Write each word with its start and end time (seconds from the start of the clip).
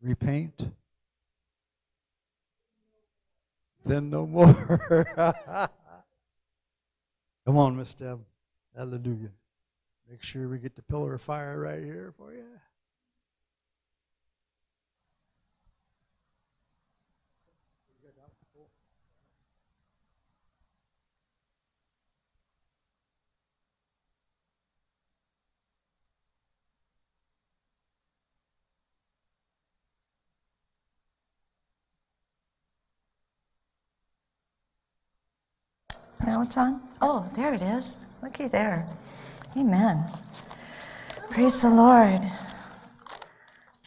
repaint, 0.00 0.70
then 3.84 4.10
no 4.10 4.26
more. 4.26 5.08
Come 7.46 7.56
on, 7.56 7.76
Miss 7.76 7.94
Deb. 7.94 8.20
Hallelujah. 8.76 9.30
Make 10.10 10.22
sure 10.22 10.48
we 10.48 10.58
get 10.58 10.76
the 10.76 10.82
pillar 10.82 11.14
of 11.14 11.22
fire 11.22 11.60
right 11.60 11.82
here 11.82 12.12
for 12.16 12.32
you. 12.32 12.44
It's 36.42 36.56
on? 36.56 36.80
Oh, 37.00 37.28
there 37.34 37.52
it 37.52 37.62
is. 37.62 37.96
Looky 38.22 38.46
there. 38.46 38.86
Amen. 39.56 40.04
Praise 41.30 41.60
the 41.60 41.68
Lord. 41.68 42.20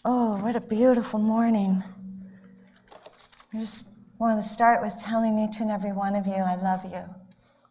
Oh, 0.03 0.37
what 0.37 0.55
a 0.55 0.59
beautiful 0.59 1.19
morning. 1.19 1.81
I 3.53 3.59
just 3.59 3.85
want 4.19 4.43
to 4.43 4.47
start 4.47 4.81
with 4.81 4.99
telling 4.99 5.39
each 5.39 5.61
and 5.61 5.71
every 5.71 5.93
one 5.93 6.15
of 6.15 6.27
you 6.27 6.33
I 6.33 6.55
love 6.55 6.83
you. 6.83 7.03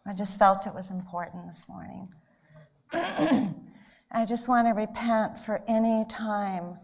I 0.07 0.15
just 0.15 0.39
felt 0.39 0.67
it 0.67 0.75
was 0.75 0.91
important 0.91 1.47
this 1.49 1.67
morning. 1.69 2.09
I 2.93 4.25
just 4.27 4.49
want 4.49 4.67
to 4.67 4.73
repent 4.73 5.45
for 5.45 5.63
any 5.69 6.07
time 6.09 6.79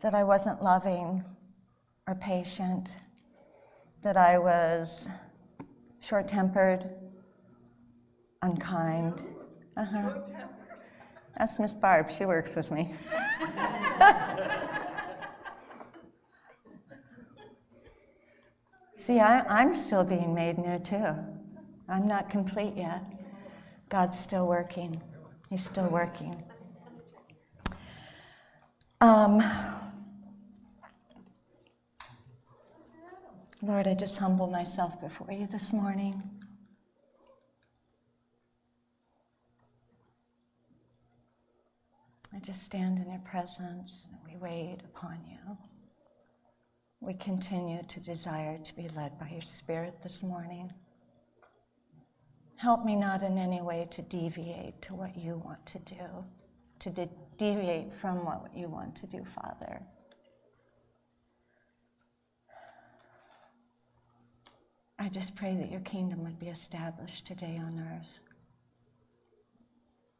that 0.00 0.14
I 0.14 0.24
wasn't 0.24 0.62
loving 0.62 1.22
or 2.08 2.14
patient, 2.14 2.96
that 4.02 4.16
I 4.16 4.38
was 4.38 5.08
short 6.00 6.26
tempered, 6.28 6.90
unkind. 8.42 9.22
Uh-huh. 9.76 10.14
That's 11.38 11.58
Miss 11.58 11.72
Barb. 11.72 12.10
She 12.10 12.24
works 12.24 12.54
with 12.54 12.70
me. 12.70 12.94
See, 18.96 19.18
I, 19.18 19.62
am 19.62 19.72
still 19.74 20.04
being 20.04 20.34
made 20.34 20.58
new 20.58 20.78
too. 20.78 21.14
I'm 21.88 22.06
not 22.06 22.30
complete 22.30 22.74
yet. 22.76 23.02
God's 23.88 24.18
still 24.18 24.46
working. 24.46 25.00
He's 25.48 25.64
still 25.64 25.88
working. 25.88 26.42
Um, 29.00 29.42
Lord, 33.62 33.88
I 33.88 33.94
just 33.94 34.18
humble 34.18 34.46
myself 34.46 35.00
before 35.00 35.32
you 35.32 35.46
this 35.46 35.72
morning. 35.72 36.22
Just 42.42 42.62
stand 42.62 42.98
in 42.98 43.10
your 43.10 43.20
presence 43.20 44.08
and 44.10 44.18
we 44.26 44.38
wait 44.38 44.78
upon 44.84 45.18
you. 45.28 45.58
We 47.00 47.12
continue 47.14 47.82
to 47.82 48.00
desire 48.00 48.56
to 48.56 48.76
be 48.76 48.88
led 48.88 49.18
by 49.18 49.28
your 49.28 49.42
Spirit 49.42 50.02
this 50.02 50.22
morning. 50.22 50.72
Help 52.56 52.84
me 52.84 52.96
not 52.96 53.22
in 53.22 53.36
any 53.36 53.60
way 53.60 53.88
to 53.90 54.02
deviate 54.02 54.80
to 54.82 54.94
what 54.94 55.18
you 55.18 55.36
want 55.44 55.64
to 55.66 55.78
do, 55.80 56.24
to 56.78 56.90
de- 56.90 57.10
deviate 57.36 57.94
from 57.94 58.24
what 58.24 58.54
you 58.54 58.68
want 58.68 58.96
to 58.96 59.06
do, 59.06 59.22
Father. 59.34 59.82
I 64.98 65.08
just 65.10 65.36
pray 65.36 65.56
that 65.56 65.70
your 65.70 65.80
kingdom 65.80 66.24
would 66.24 66.38
be 66.38 66.48
established 66.48 67.26
today 67.26 67.58
on 67.62 67.80
earth. 67.80 68.20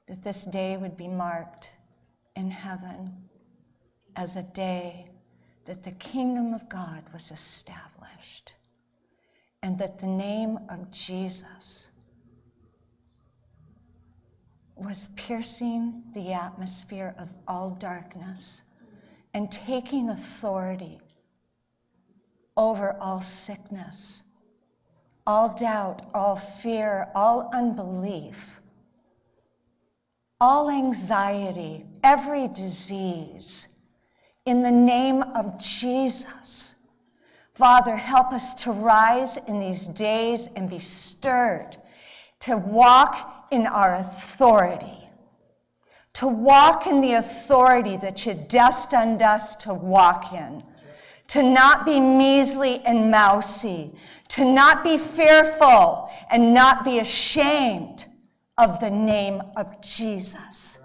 That 0.08 0.22
this 0.22 0.44
day 0.44 0.76
would 0.76 0.96
be 0.96 1.08
marked 1.08 1.70
in 2.36 2.50
heaven 2.50 3.28
as 4.16 4.36
a 4.36 4.42
day 4.42 5.08
that 5.66 5.84
the 5.84 5.92
kingdom 5.92 6.54
of 6.54 6.68
God 6.68 7.04
was 7.12 7.30
established 7.30 8.54
and 9.62 9.78
that 9.78 10.00
the 10.00 10.06
name 10.06 10.58
of 10.68 10.90
Jesus 10.90 11.88
was 14.76 15.08
piercing 15.14 16.02
the 16.14 16.32
atmosphere 16.32 17.14
of 17.18 17.28
all 17.46 17.70
darkness 17.70 18.62
and 19.34 19.52
taking 19.52 20.08
authority 20.08 21.00
over 22.56 22.96
all 23.00 23.20
sickness 23.20 24.22
all 25.30 25.50
doubt, 25.50 26.02
all 26.14 26.34
fear, 26.34 27.08
all 27.14 27.50
unbelief, 27.52 28.60
all 30.40 30.70
anxiety, 30.70 31.84
every 32.02 32.48
disease, 32.48 33.68
in 34.44 34.62
the 34.62 34.70
name 34.70 35.22
of 35.22 35.58
Jesus. 35.58 36.74
Father, 37.54 37.94
help 37.94 38.32
us 38.32 38.54
to 38.54 38.72
rise 38.72 39.36
in 39.46 39.60
these 39.60 39.86
days 39.86 40.48
and 40.56 40.70
be 40.70 40.78
stirred 40.78 41.76
to 42.40 42.56
walk 42.56 43.46
in 43.50 43.66
our 43.66 43.96
authority, 43.96 45.08
to 46.14 46.26
walk 46.26 46.86
in 46.86 47.00
the 47.00 47.14
authority 47.14 47.96
that 47.98 48.24
you 48.24 48.34
destined 48.34 49.22
us 49.22 49.56
to 49.56 49.74
walk 49.74 50.32
in, 50.32 50.62
to 51.28 51.42
not 51.42 51.84
be 51.84 52.00
measly 52.00 52.80
and 52.80 53.10
mousy, 53.10 53.92
to 54.28 54.44
not 54.44 54.82
be 54.82 54.96
fearful 54.96 56.10
and 56.30 56.54
not 56.54 56.84
be 56.84 56.98
ashamed 56.98 58.04
of 58.56 58.80
the 58.80 58.90
name 58.90 59.42
of 59.56 59.80
Jesus. 59.82 60.78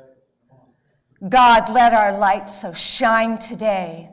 God, 1.27 1.69
let 1.69 1.93
our 1.93 2.17
light 2.17 2.49
so 2.49 2.73
shine 2.73 3.37
today. 3.39 4.09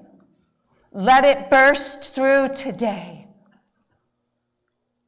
Let 0.93 1.25
it 1.25 1.51
burst 1.51 2.15
through 2.15 2.55
today. 2.55 3.27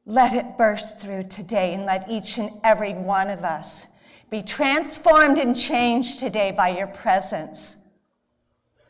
Let 0.05 0.33
it 0.33 0.57
burst 0.57 0.99
through 0.99 1.23
today, 1.23 1.73
and 1.73 1.85
let 1.85 2.11
each 2.11 2.37
and 2.37 2.51
every 2.63 2.93
one 2.93 3.29
of 3.31 3.43
us 3.43 3.87
be 4.29 4.43
transformed 4.43 5.39
and 5.39 5.55
changed 5.55 6.19
today 6.19 6.51
by 6.51 6.69
your 6.69 6.87
presence. 6.87 7.75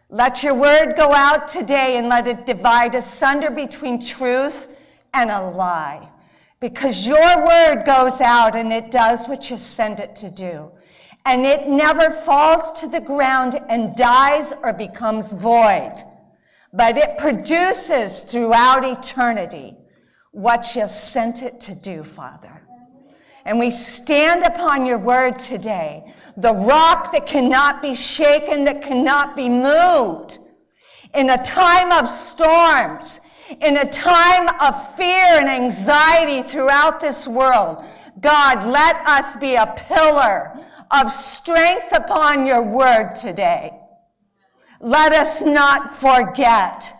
Let 0.10 0.44
your 0.44 0.56
word 0.56 0.96
go 0.96 1.14
out 1.14 1.48
today 1.48 1.98
and 1.98 2.10
let 2.10 2.28
it 2.28 2.46
divide 2.46 2.96
asunder 2.96 3.50
between 3.50 4.02
truth 4.02 4.68
and 5.14 5.32
a 5.32 5.42
lie. 5.42 6.10
Because 6.60 7.06
your 7.06 7.46
word 7.46 7.86
goes 7.86 8.20
out 8.20 8.56
and 8.56 8.74
it 8.74 8.92
does 8.92 9.28
what 9.28 9.50
you 9.50 9.58
send 9.58 10.00
it 10.00 10.18
to 10.18 10.30
do. 10.30 10.72
And 11.26 11.44
it 11.44 11.68
never 11.68 12.12
falls 12.12 12.82
to 12.82 12.88
the 12.88 13.02
ground 13.02 13.60
and 13.68 13.96
dies 13.96 14.54
or 14.64 14.74
becomes 14.74 15.34
void. 15.34 15.96
But 16.72 16.98
it 16.98 17.18
produces 17.18 18.20
throughout 18.20 18.86
eternity 18.86 19.76
what 20.32 20.76
you 20.76 20.88
sent 20.88 21.42
it 21.42 21.62
to 21.62 21.74
do, 21.74 22.04
Father. 22.04 22.62
And 23.44 23.60
we 23.60 23.72
stand 23.72 24.44
upon 24.44 24.86
your 24.86 24.98
word 24.98 25.40
today, 25.40 26.14
the 26.36 26.54
rock 26.54 27.14
that 27.14 27.26
cannot 27.26 27.82
be 27.82 27.96
shaken, 27.96 28.66
that 28.66 28.82
cannot 28.82 29.36
be 29.36 29.50
moved. 29.50 30.38
In 31.14 31.30
a 31.30 31.44
time 31.44 31.92
of 31.92 32.10
storms, 32.10 33.20
in 33.62 33.78
a 33.78 33.90
time 33.90 34.50
of 34.60 34.96
fear 34.96 35.40
and 35.40 35.48
anxiety 35.48 36.42
throughout 36.42 37.00
this 37.00 37.28
world, 37.28 37.84
God, 38.20 38.66
let 38.66 38.96
us 39.08 39.38
be 39.38 39.56
a 39.56 39.74
pillar 39.78 40.60
of 40.92 41.12
strength 41.12 41.94
upon 41.94 42.46
your 42.46 42.62
word 42.62 43.16
today. 43.16 43.72
Let 44.80 45.14
us 45.14 45.42
not 45.42 45.96
forget 45.96 46.94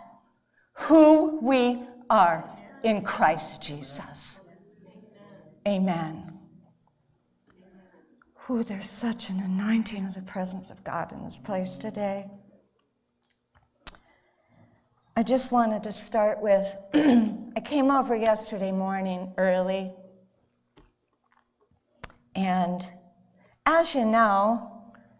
who 0.74 1.40
we 1.40 1.82
are 2.08 2.48
in 2.82 3.02
Christ 3.02 3.62
Jesus. 3.62 4.40
Amen. 5.66 6.38
Who 8.34 8.62
there's 8.62 8.90
such 8.90 9.28
an 9.30 9.40
anointing 9.40 10.06
of 10.06 10.14
the 10.14 10.22
presence 10.22 10.70
of 10.70 10.84
God 10.84 11.12
in 11.12 11.24
this 11.24 11.38
place 11.38 11.76
today. 11.76 12.26
I 15.16 15.22
just 15.22 15.50
wanted 15.50 15.84
to 15.84 15.92
start 15.92 16.42
with 16.42 16.66
I 16.94 17.60
came 17.64 17.90
over 17.90 18.14
yesterday 18.14 18.70
morning 18.70 19.32
early, 19.38 19.90
and 22.34 22.86
as 23.66 23.92
you 23.94 24.04
know, 24.04 24.70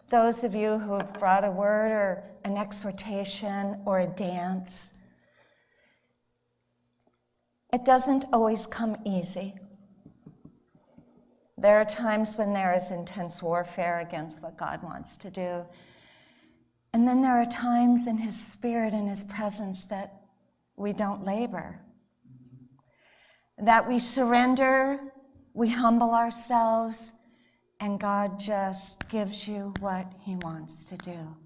those 0.09 0.45
of 0.45 0.55
you 0.55 0.79
who 0.79 0.95
have 0.95 1.19
brought 1.19 1.45
a 1.45 1.51
word 1.51 1.91
or 1.91 2.25
an 2.45 2.57
exhortation 2.57 3.83
or 3.85 3.99
a 3.99 4.07
dance, 4.07 4.91
it 7.73 7.85
doesn't 7.85 8.25
always 8.33 8.65
come 8.67 8.97
easy. 9.05 9.55
There 11.59 11.81
are 11.81 11.85
times 11.85 12.37
when 12.37 12.53
there 12.53 12.77
is 12.77 12.91
intense 12.91 13.43
warfare 13.43 13.99
against 13.99 14.41
what 14.41 14.57
God 14.57 14.83
wants 14.85 15.17
to 15.19 15.31
do. 15.31 15.65
And 16.93 17.09
then 17.09 17.23
there 17.23 17.41
are 17.41 17.47
times 17.47 18.07
in 18.07 18.17
His 18.17 18.39
Spirit 18.39 18.95
and 18.95 19.09
His 19.09 19.25
presence 19.25 19.85
that 19.87 20.21
we 20.77 20.93
don't 20.93 21.25
labor, 21.25 21.81
that 23.59 23.89
we 23.89 23.99
surrender, 23.99 25.01
we 25.53 25.69
humble 25.69 26.15
ourselves, 26.15 27.13
and 27.81 28.01
God 28.01 28.41
just 28.41 28.99
gives 29.09 29.47
you 29.47 29.75
what 29.79 30.07
He 30.21 30.37
wants 30.37 30.85
to 30.87 30.97
do. 30.97 31.37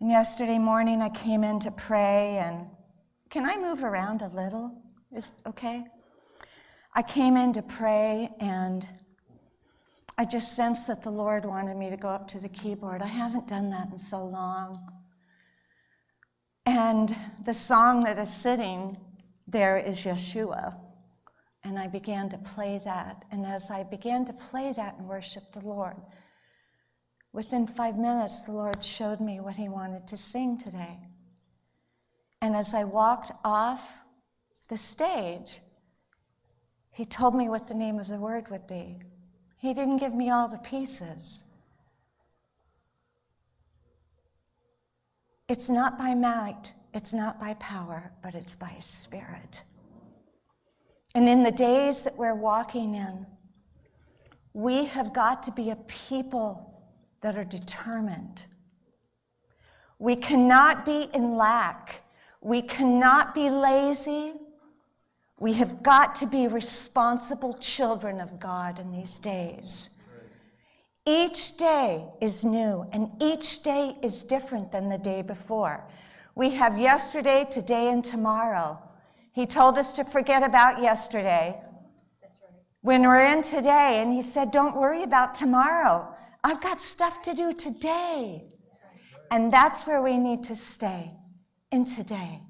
And 0.00 0.10
yesterday 0.10 0.58
morning 0.58 1.00
I 1.00 1.10
came 1.10 1.44
in 1.44 1.60
to 1.60 1.70
pray, 1.70 2.38
and 2.38 2.66
can 3.30 3.44
I 3.44 3.56
move 3.56 3.84
around 3.84 4.22
a 4.22 4.28
little? 4.28 4.72
Is 5.14 5.30
okay? 5.46 5.84
I 6.94 7.02
came 7.02 7.36
in 7.36 7.52
to 7.54 7.62
pray, 7.62 8.28
and 8.40 8.86
I 10.18 10.24
just 10.24 10.56
sensed 10.56 10.88
that 10.88 11.02
the 11.02 11.10
Lord 11.10 11.44
wanted 11.44 11.76
me 11.76 11.90
to 11.90 11.96
go 11.96 12.08
up 12.08 12.28
to 12.28 12.38
the 12.38 12.48
keyboard. 12.48 13.00
I 13.00 13.06
haven't 13.06 13.48
done 13.48 13.70
that 13.70 13.88
in 13.92 13.98
so 13.98 14.24
long. 14.24 14.78
And 16.66 17.14
the 17.44 17.54
song 17.54 18.04
that 18.04 18.18
is 18.18 18.32
sitting 18.32 18.96
there 19.46 19.78
is 19.78 19.98
Yeshua. 19.98 20.74
And 21.64 21.78
I 21.78 21.86
began 21.86 22.30
to 22.30 22.38
play 22.38 22.80
that. 22.84 23.24
And 23.30 23.46
as 23.46 23.70
I 23.70 23.84
began 23.84 24.24
to 24.26 24.32
play 24.32 24.72
that 24.72 24.98
and 24.98 25.08
worship 25.08 25.52
the 25.52 25.64
Lord, 25.64 25.96
within 27.32 27.66
five 27.66 27.96
minutes, 27.96 28.40
the 28.40 28.52
Lord 28.52 28.84
showed 28.84 29.20
me 29.20 29.40
what 29.40 29.54
He 29.54 29.68
wanted 29.68 30.08
to 30.08 30.16
sing 30.16 30.58
today. 30.58 30.98
And 32.40 32.56
as 32.56 32.74
I 32.74 32.84
walked 32.84 33.30
off 33.44 33.80
the 34.68 34.76
stage, 34.76 35.56
He 36.90 37.04
told 37.04 37.34
me 37.34 37.48
what 37.48 37.68
the 37.68 37.74
name 37.74 38.00
of 38.00 38.08
the 38.08 38.16
word 38.16 38.50
would 38.50 38.66
be. 38.66 39.00
He 39.58 39.74
didn't 39.74 39.98
give 39.98 40.12
me 40.12 40.30
all 40.30 40.48
the 40.48 40.58
pieces. 40.58 41.42
It's 45.48 45.68
not 45.68 45.98
by 45.98 46.14
might, 46.14 46.72
it's 46.92 47.12
not 47.12 47.38
by 47.38 47.54
power, 47.54 48.10
but 48.22 48.34
it's 48.34 48.56
by 48.56 48.76
Spirit. 48.80 49.62
And 51.14 51.28
in 51.28 51.42
the 51.42 51.50
days 51.50 52.02
that 52.02 52.16
we're 52.16 52.34
walking 52.34 52.94
in, 52.94 53.26
we 54.54 54.86
have 54.86 55.12
got 55.12 55.44
to 55.44 55.52
be 55.52 55.70
a 55.70 55.76
people 55.76 56.82
that 57.20 57.36
are 57.36 57.44
determined. 57.44 58.44
We 59.98 60.16
cannot 60.16 60.84
be 60.84 61.08
in 61.12 61.36
lack. 61.36 62.02
We 62.40 62.62
cannot 62.62 63.34
be 63.34 63.50
lazy. 63.50 64.32
We 65.38 65.54
have 65.54 65.82
got 65.82 66.16
to 66.16 66.26
be 66.26 66.48
responsible 66.48 67.54
children 67.54 68.20
of 68.20 68.40
God 68.40 68.80
in 68.80 68.92
these 68.92 69.18
days. 69.18 69.88
Each 71.04 71.56
day 71.56 72.04
is 72.20 72.44
new, 72.44 72.86
and 72.92 73.10
each 73.20 73.62
day 73.62 73.96
is 74.02 74.22
different 74.22 74.70
than 74.70 74.88
the 74.88 74.98
day 74.98 75.22
before. 75.22 75.84
We 76.34 76.50
have 76.50 76.78
yesterday, 76.78 77.44
today, 77.50 77.90
and 77.90 78.04
tomorrow. 78.04 78.78
He 79.32 79.46
told 79.46 79.78
us 79.78 79.94
to 79.94 80.04
forget 80.04 80.42
about 80.42 80.82
yesterday 80.82 81.60
when 82.82 83.02
we're 83.02 83.24
in 83.24 83.42
today, 83.42 84.00
and 84.00 84.12
He 84.12 84.22
said, 84.22 84.50
Don't 84.50 84.76
worry 84.76 85.02
about 85.02 85.34
tomorrow. 85.34 86.14
I've 86.44 86.60
got 86.60 86.80
stuff 86.80 87.22
to 87.22 87.34
do 87.34 87.54
today. 87.54 88.44
And 89.30 89.52
that's 89.52 89.86
where 89.86 90.02
we 90.02 90.18
need 90.18 90.44
to 90.44 90.54
stay 90.54 91.10
in 91.70 91.84
today. 91.86 92.40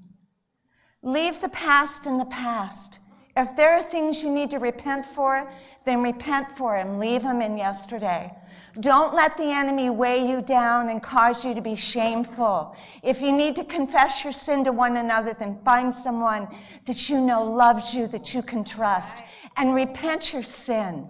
Leave 1.01 1.39
the 1.39 1.49
past 1.49 2.07
in 2.07 2.17
the 2.17 2.25
past. 2.25 2.99
If 3.37 3.55
there 3.55 3.73
are 3.77 3.83
things 3.83 4.21
you 4.21 4.31
need 4.31 4.51
to 4.51 4.59
repent 4.59 5.05
for, 5.05 5.51
then 5.85 6.01
repent 6.01 6.57
for 6.57 6.75
him. 6.75 6.99
Leave 6.99 7.21
him 7.21 7.41
in 7.41 7.57
yesterday. 7.57 8.33
Don't 8.79 9.13
let 9.13 9.37
the 9.37 9.51
enemy 9.51 9.89
weigh 9.89 10.27
you 10.27 10.41
down 10.41 10.89
and 10.89 11.01
cause 11.01 11.45
you 11.45 11.53
to 11.53 11.61
be 11.61 11.75
shameful. 11.75 12.75
If 13.03 13.21
you 13.21 13.31
need 13.31 13.55
to 13.57 13.63
confess 13.63 14.23
your 14.23 14.33
sin 14.33 14.63
to 14.63 14.71
one 14.71 14.97
another, 14.97 15.35
then 15.37 15.59
find 15.63 15.93
someone 15.93 16.47
that 16.85 17.09
you 17.09 17.21
know 17.21 17.43
loves 17.43 17.93
you, 17.93 18.07
that 18.07 18.33
you 18.33 18.41
can 18.41 18.63
trust, 18.63 19.21
and 19.57 19.75
repent 19.75 20.33
your 20.33 20.43
sin. 20.43 21.07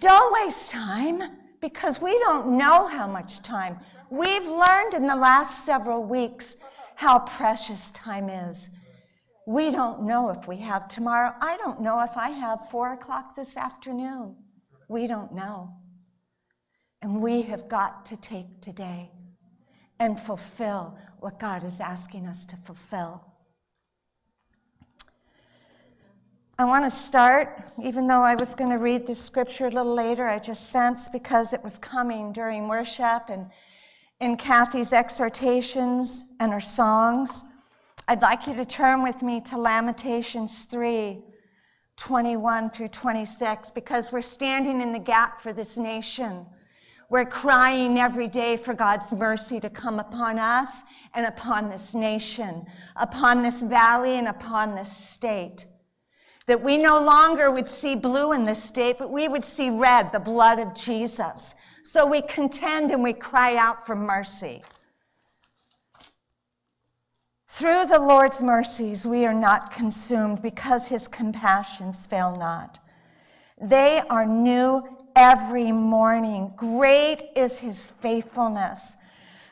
Don't 0.00 0.32
waste 0.32 0.70
time. 0.70 1.22
Because 1.60 2.00
we 2.00 2.18
don't 2.20 2.58
know 2.58 2.86
how 2.86 3.06
much 3.06 3.42
time. 3.42 3.78
We've 4.10 4.46
learned 4.46 4.94
in 4.94 5.06
the 5.06 5.16
last 5.16 5.64
several 5.64 6.04
weeks 6.04 6.54
how 6.94 7.20
precious 7.20 7.90
time 7.92 8.28
is. 8.28 8.68
We 9.46 9.70
don't 9.70 10.02
know 10.02 10.30
if 10.30 10.48
we 10.48 10.56
have 10.58 10.88
tomorrow. 10.88 11.32
I 11.40 11.56
don't 11.56 11.80
know 11.80 12.00
if 12.00 12.16
I 12.16 12.30
have 12.30 12.68
four 12.68 12.92
o'clock 12.92 13.36
this 13.36 13.56
afternoon. 13.56 14.34
We 14.88 15.06
don't 15.06 15.32
know. 15.34 15.70
And 17.00 17.22
we 17.22 17.42
have 17.42 17.68
got 17.68 18.06
to 18.06 18.16
take 18.16 18.60
today 18.60 19.08
and 20.00 20.20
fulfill 20.20 20.98
what 21.20 21.38
God 21.38 21.64
is 21.64 21.78
asking 21.78 22.26
us 22.26 22.44
to 22.46 22.56
fulfill. 22.56 23.24
I 26.58 26.64
want 26.64 26.84
to 26.84 26.90
start, 26.90 27.62
even 27.84 28.08
though 28.08 28.22
I 28.22 28.34
was 28.34 28.54
going 28.56 28.70
to 28.70 28.78
read 28.78 29.06
this 29.06 29.22
scripture 29.22 29.66
a 29.66 29.70
little 29.70 29.94
later, 29.94 30.26
I 30.26 30.40
just 30.40 30.70
sensed 30.70 31.12
because 31.12 31.52
it 31.52 31.62
was 31.62 31.78
coming 31.78 32.32
during 32.32 32.66
worship 32.66 33.28
and 33.28 33.50
in 34.18 34.38
Kathy's 34.38 34.92
exhortations 34.92 36.20
and 36.40 36.52
her 36.52 36.60
songs. 36.60 37.44
I'd 38.08 38.22
like 38.22 38.46
you 38.46 38.54
to 38.54 38.64
turn 38.64 39.02
with 39.02 39.20
me 39.20 39.40
to 39.46 39.58
Lamentations 39.58 40.64
3 40.66 41.18
21 41.96 42.70
through 42.70 42.88
26 42.88 43.72
because 43.72 44.12
we're 44.12 44.20
standing 44.20 44.80
in 44.80 44.92
the 44.92 44.98
gap 45.00 45.40
for 45.40 45.52
this 45.52 45.76
nation. 45.76 46.46
We're 47.08 47.24
crying 47.24 47.98
every 47.98 48.28
day 48.28 48.58
for 48.58 48.74
God's 48.74 49.10
mercy 49.12 49.58
to 49.58 49.70
come 49.70 49.98
upon 49.98 50.38
us 50.38 50.68
and 51.14 51.26
upon 51.26 51.68
this 51.68 51.96
nation, 51.96 52.66
upon 52.94 53.42
this 53.42 53.60
valley 53.60 54.18
and 54.18 54.28
upon 54.28 54.76
this 54.76 54.94
state. 54.94 55.66
That 56.46 56.62
we 56.62 56.78
no 56.78 57.00
longer 57.00 57.50
would 57.50 57.68
see 57.68 57.96
blue 57.96 58.32
in 58.32 58.44
this 58.44 58.62
state, 58.62 58.98
but 58.98 59.10
we 59.10 59.26
would 59.26 59.44
see 59.44 59.70
red, 59.70 60.12
the 60.12 60.20
blood 60.20 60.60
of 60.60 60.74
Jesus. 60.74 61.54
So 61.82 62.06
we 62.06 62.22
contend 62.22 62.92
and 62.92 63.02
we 63.02 63.14
cry 63.14 63.56
out 63.56 63.84
for 63.84 63.96
mercy. 63.96 64.62
Through 67.56 67.86
the 67.86 67.98
Lord's 67.98 68.42
mercies, 68.42 69.06
we 69.06 69.24
are 69.24 69.32
not 69.32 69.72
consumed 69.72 70.42
because 70.42 70.86
his 70.86 71.08
compassions 71.08 72.04
fail 72.04 72.36
not. 72.36 72.78
They 73.58 74.02
are 74.10 74.26
new 74.26 74.82
every 75.16 75.72
morning. 75.72 76.52
Great 76.54 77.22
is 77.34 77.56
his 77.56 77.92
faithfulness. 78.02 78.94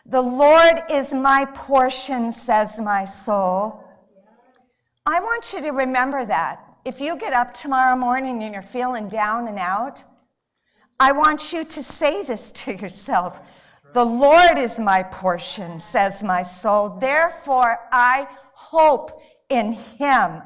The 0.04 0.20
Lord 0.20 0.82
is 0.90 1.14
my 1.14 1.46
portion, 1.46 2.30
says 2.32 2.78
my 2.78 3.06
soul. 3.06 3.82
I 5.06 5.20
want 5.20 5.54
you 5.54 5.62
to 5.62 5.70
remember 5.70 6.26
that. 6.26 6.62
If 6.84 7.00
you 7.00 7.16
get 7.16 7.32
up 7.32 7.54
tomorrow 7.54 7.96
morning 7.96 8.42
and 8.42 8.52
you're 8.52 8.62
feeling 8.62 9.08
down 9.08 9.48
and 9.48 9.58
out, 9.58 10.04
I 11.00 11.12
want 11.12 11.54
you 11.54 11.64
to 11.64 11.82
say 11.82 12.22
this 12.22 12.52
to 12.52 12.72
yourself. 12.74 13.40
The 13.94 14.04
Lord 14.04 14.58
is 14.58 14.76
my 14.80 15.04
portion, 15.04 15.78
says 15.78 16.20
my 16.24 16.42
soul. 16.42 16.98
Therefore, 16.98 17.78
I 17.92 18.26
hope 18.52 19.22
in 19.48 19.74
him. 19.74 20.42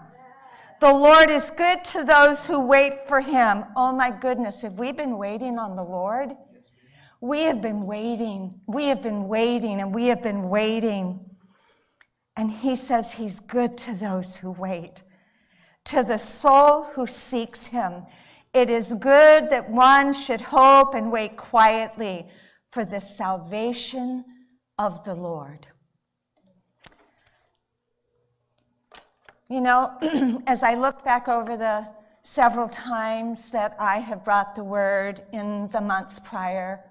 The 0.81 0.93
Lord 0.93 1.31
is 1.31 1.50
good 1.52 1.83
to 1.87 2.05
those 2.05 2.47
who 2.47 2.61
wait 2.61 3.09
for 3.09 3.23
him. 3.23 3.64
Oh 3.75 3.93
my 3.93 4.11
goodness, 4.11 4.61
have 4.61 4.75
we 4.75 4.93
been 4.93 5.17
waiting 5.17 5.59
on 5.59 5.76
the 5.76 5.83
Lord? 5.83 6.37
We 7.23 7.45
have 7.45 7.62
been 7.62 7.87
waiting. 7.87 8.61
We 8.67 8.88
have 8.88 9.00
been 9.00 9.28
waiting 9.28 9.81
and 9.81 9.95
we 9.95 10.09
have 10.09 10.23
been 10.23 10.50
waiting. 10.50 11.19
And 12.37 12.50
he 12.50 12.76
says 12.76 13.11
he's 13.11 13.40
good 13.40 13.78
to 13.78 13.95
those 13.95 14.37
who 14.37 14.50
wait. 14.50 15.02
To 15.87 16.05
the 16.05 16.19
soul 16.19 16.83
who 16.83 17.07
seeks 17.07 17.67
him, 17.67 18.05
it 18.52 18.69
is 18.69 18.93
good 18.93 19.49
that 19.50 19.71
one 19.71 20.12
should 20.12 20.43
hope 20.43 20.95
and 20.95 21.11
wait 21.11 21.38
quietly 21.38 22.26
for 22.70 22.84
the 22.84 23.00
salvation 23.00 24.25
of 24.78 25.04
the 25.04 25.14
Lord. 25.14 25.66
You 29.48 29.60
know, 29.60 29.96
as 30.46 30.62
I 30.62 30.75
look 30.75 31.02
back 31.04 31.28
over 31.28 31.56
the 31.56 31.87
several 32.22 32.68
times 32.68 33.48
that 33.50 33.75
I 33.78 33.98
have 33.98 34.25
brought 34.25 34.54
the 34.54 34.64
word 34.64 35.22
in 35.32 35.68
the 35.68 35.80
months 35.80 36.18
prior, 36.18 36.84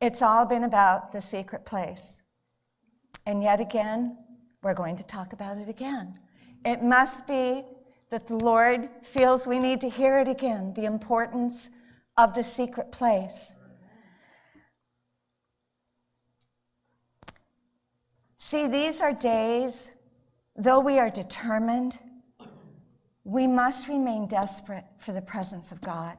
it's 0.00 0.22
all 0.22 0.46
been 0.46 0.64
about 0.64 1.12
the 1.12 1.20
secret 1.20 1.66
place. 1.66 2.22
And 3.26 3.42
yet 3.42 3.60
again, 3.60 4.16
we're 4.62 4.74
going 4.74 4.96
to 4.96 5.04
talk 5.04 5.34
about 5.34 5.58
it 5.58 5.68
again. 5.68 6.18
It 6.64 6.82
must 6.82 7.26
be 7.26 7.64
that 8.10 8.26
the 8.26 8.36
Lord 8.36 8.88
feels 9.12 9.46
we 9.46 9.58
need 9.58 9.82
to 9.82 9.88
hear 9.88 10.18
it 10.18 10.28
again 10.28 10.72
the 10.74 10.86
importance 10.86 11.68
of 12.16 12.34
the 12.34 12.42
secret 12.42 12.92
place. 12.92 13.52
See, 18.50 18.66
these 18.68 19.00
are 19.00 19.12
days 19.12 19.90
Though 20.56 20.80
we 20.80 20.98
are 20.98 21.10
determined, 21.10 21.98
we 23.24 23.46
must 23.46 23.88
remain 23.88 24.28
desperate 24.28 24.84
for 24.98 25.12
the 25.12 25.20
presence 25.20 25.72
of 25.72 25.80
God. 25.80 26.16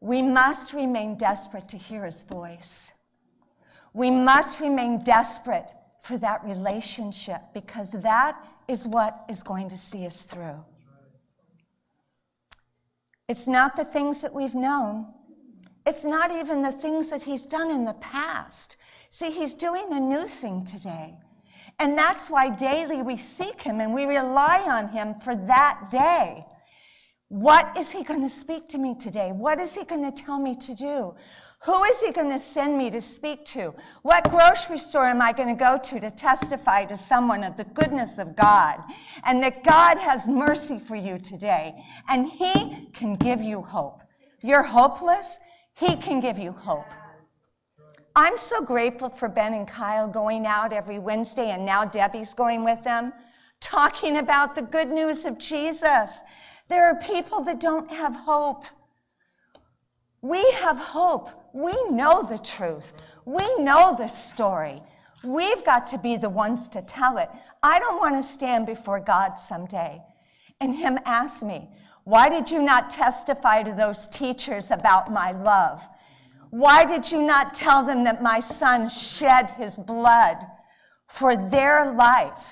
We 0.00 0.20
must 0.20 0.72
remain 0.72 1.16
desperate 1.16 1.68
to 1.68 1.78
hear 1.78 2.04
his 2.04 2.24
voice. 2.24 2.90
We 3.94 4.10
must 4.10 4.58
remain 4.58 5.04
desperate 5.04 5.66
for 6.02 6.18
that 6.18 6.42
relationship 6.44 7.40
because 7.54 7.88
that 7.90 8.36
is 8.66 8.86
what 8.86 9.26
is 9.28 9.44
going 9.44 9.68
to 9.68 9.78
see 9.78 10.04
us 10.06 10.22
through. 10.22 10.64
It's 13.28 13.46
not 13.46 13.76
the 13.76 13.84
things 13.84 14.22
that 14.22 14.34
we've 14.34 14.54
known. 14.54 15.06
It's 15.86 16.04
not 16.04 16.32
even 16.32 16.62
the 16.62 16.72
things 16.72 17.10
that 17.10 17.22
he's 17.22 17.42
done 17.42 17.70
in 17.70 17.84
the 17.84 17.94
past. 17.94 18.76
See, 19.12 19.30
he's 19.30 19.54
doing 19.56 19.92
a 19.92 20.00
new 20.00 20.26
thing 20.26 20.64
today. 20.64 21.14
And 21.78 21.98
that's 21.98 22.30
why 22.30 22.48
daily 22.48 23.02
we 23.02 23.18
seek 23.18 23.60
him 23.60 23.78
and 23.82 23.92
we 23.92 24.06
rely 24.06 24.62
on 24.62 24.88
him 24.88 25.16
for 25.20 25.36
that 25.36 25.90
day. 25.90 26.46
What 27.28 27.76
is 27.76 27.90
he 27.90 28.04
going 28.04 28.22
to 28.22 28.30
speak 28.30 28.70
to 28.70 28.78
me 28.78 28.94
today? 28.94 29.30
What 29.30 29.60
is 29.60 29.74
he 29.74 29.84
going 29.84 30.10
to 30.10 30.22
tell 30.22 30.38
me 30.38 30.54
to 30.60 30.74
do? 30.74 31.14
Who 31.64 31.84
is 31.84 32.00
he 32.00 32.10
going 32.10 32.30
to 32.30 32.38
send 32.38 32.78
me 32.78 32.90
to 32.90 33.02
speak 33.02 33.44
to? 33.46 33.74
What 34.00 34.30
grocery 34.30 34.78
store 34.78 35.04
am 35.04 35.20
I 35.20 35.34
going 35.34 35.54
to 35.54 35.62
go 35.62 35.76
to 35.76 36.00
to 36.00 36.10
testify 36.10 36.86
to 36.86 36.96
someone 36.96 37.44
of 37.44 37.58
the 37.58 37.64
goodness 37.64 38.16
of 38.16 38.34
God 38.34 38.80
and 39.24 39.42
that 39.42 39.62
God 39.62 39.98
has 39.98 40.26
mercy 40.26 40.78
for 40.78 40.96
you 40.96 41.18
today 41.18 41.74
and 42.08 42.26
he 42.26 42.88
can 42.94 43.16
give 43.16 43.42
you 43.42 43.60
hope? 43.60 44.00
You're 44.40 44.62
hopeless, 44.62 45.38
he 45.74 45.96
can 45.96 46.20
give 46.20 46.38
you 46.38 46.52
hope. 46.52 46.86
I'm 48.14 48.36
so 48.36 48.62
grateful 48.62 49.08
for 49.08 49.28
Ben 49.28 49.54
and 49.54 49.66
Kyle 49.66 50.08
going 50.08 50.46
out 50.46 50.72
every 50.72 50.98
Wednesday, 50.98 51.50
and 51.50 51.64
now 51.64 51.84
Debbie's 51.84 52.34
going 52.34 52.62
with 52.62 52.82
them, 52.84 53.12
talking 53.60 54.18
about 54.18 54.54
the 54.54 54.62
good 54.62 54.90
news 54.90 55.24
of 55.24 55.38
Jesus. 55.38 56.10
There 56.68 56.90
are 56.90 56.96
people 56.96 57.44
that 57.44 57.60
don't 57.60 57.90
have 57.90 58.14
hope. 58.14 58.64
We 60.20 60.42
have 60.52 60.78
hope. 60.78 61.30
We 61.52 61.72
know 61.90 62.22
the 62.22 62.38
truth. 62.38 62.92
We 63.24 63.56
know 63.56 63.94
the 63.96 64.08
story. 64.08 64.82
We've 65.24 65.64
got 65.64 65.88
to 65.88 65.98
be 65.98 66.16
the 66.16 66.30
ones 66.30 66.68
to 66.70 66.82
tell 66.82 67.18
it. 67.18 67.30
I 67.62 67.78
don't 67.78 67.98
want 67.98 68.16
to 68.16 68.22
stand 68.22 68.66
before 68.66 69.00
God 69.00 69.38
someday 69.38 70.02
and 70.60 70.74
Him 70.74 70.98
ask 71.04 71.42
me, 71.42 71.68
Why 72.04 72.28
did 72.28 72.50
you 72.50 72.62
not 72.62 72.90
testify 72.90 73.62
to 73.62 73.72
those 73.72 74.06
teachers 74.08 74.70
about 74.70 75.12
my 75.12 75.32
love? 75.32 75.82
Why 76.52 76.84
did 76.84 77.10
you 77.10 77.22
not 77.22 77.54
tell 77.54 77.82
them 77.82 78.04
that 78.04 78.22
my 78.22 78.38
son 78.38 78.86
shed 78.90 79.52
his 79.52 79.78
blood 79.78 80.36
for 81.06 81.34
their 81.34 81.94
life? 81.94 82.44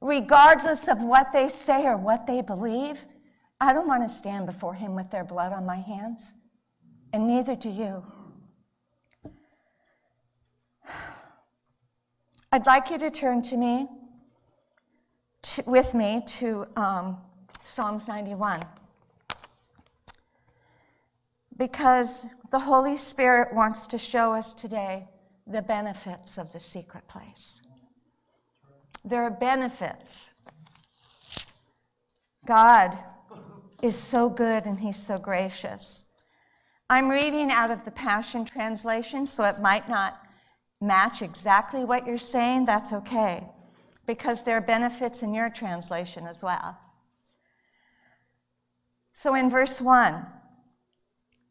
Regardless 0.00 0.86
of 0.86 1.02
what 1.02 1.32
they 1.32 1.48
say 1.48 1.86
or 1.86 1.96
what 1.96 2.28
they 2.28 2.40
believe, 2.40 3.04
I 3.60 3.72
don't 3.72 3.88
want 3.88 4.08
to 4.08 4.14
stand 4.14 4.46
before 4.46 4.74
him 4.74 4.94
with 4.94 5.10
their 5.10 5.24
blood 5.24 5.52
on 5.52 5.66
my 5.66 5.74
hands, 5.74 6.34
and 7.12 7.26
neither 7.26 7.56
do 7.56 7.68
you. 7.68 8.04
I'd 12.52 12.66
like 12.66 12.90
you 12.90 12.98
to 12.98 13.10
turn 13.10 13.42
to 13.42 13.56
me, 13.56 13.88
to, 15.42 15.64
with 15.66 15.94
me, 15.94 16.22
to 16.38 16.68
um, 16.76 17.16
Psalms 17.64 18.06
91 18.06 18.62
because 21.56 22.26
the 22.50 22.58
Holy 22.58 22.96
Spirit 22.96 23.54
wants 23.54 23.88
to 23.88 23.98
show 23.98 24.34
us 24.34 24.52
today 24.54 25.06
the 25.46 25.62
benefits 25.62 26.38
of 26.38 26.52
the 26.52 26.58
secret 26.58 27.06
place. 27.08 27.60
There 29.04 29.22
are 29.22 29.30
benefits. 29.30 30.30
God 32.44 32.98
is 33.82 33.96
so 33.96 34.28
good 34.28 34.66
and 34.66 34.78
He's 34.78 34.96
so 34.96 35.18
gracious. 35.18 36.04
I'm 36.88 37.08
reading 37.08 37.50
out 37.50 37.70
of 37.70 37.84
the 37.84 37.90
Passion 37.90 38.44
Translation, 38.44 39.26
so 39.26 39.44
it 39.44 39.60
might 39.60 39.88
not 39.88 40.16
match 40.80 41.22
exactly 41.22 41.84
what 41.84 42.06
you're 42.06 42.18
saying. 42.18 42.66
That's 42.66 42.92
okay, 42.92 43.44
because 44.06 44.42
there 44.42 44.56
are 44.58 44.60
benefits 44.60 45.22
in 45.22 45.34
your 45.34 45.50
translation 45.50 46.26
as 46.26 46.42
well. 46.42 46.78
So 49.14 49.34
in 49.34 49.50
verse 49.50 49.80
1, 49.80 50.26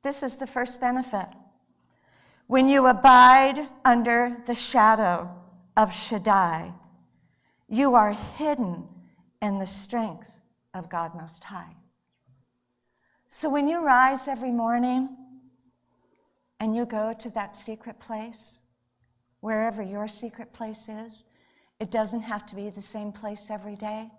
this 0.05 0.21
is 0.21 0.35
the 0.35 0.45
first 0.45 0.79
benefit. 0.79 1.27
When 2.45 2.69
you 2.69 2.85
abide 2.85 3.67
under 3.83 4.37
the 4.45 4.53
shadow 4.53 5.31
of 5.75 5.95
Shaddai, 5.95 6.71
you 7.67 7.95
are 7.95 8.13
hidden 8.37 8.87
in 9.41 9.57
the 9.57 9.65
strength 9.65 10.29
of 10.75 10.89
God 10.89 11.15
Most 11.15 11.43
High. 11.43 11.75
So 13.29 13.49
when 13.49 13.67
you 13.67 13.83
rise 13.83 14.27
every 14.27 14.51
morning 14.51 15.09
and 16.59 16.75
you 16.75 16.85
go 16.85 17.15
to 17.21 17.29
that 17.31 17.55
secret 17.55 17.99
place, 17.99 18.59
wherever 19.39 19.81
your 19.81 20.07
secret 20.07 20.53
place 20.53 20.87
is, 20.87 21.23
it 21.79 21.89
doesn't 21.89 22.21
have 22.21 22.45
to 22.45 22.55
be 22.55 22.69
the 22.69 22.83
same 22.83 23.11
place 23.11 23.47
every 23.49 23.75
day. 23.75 24.11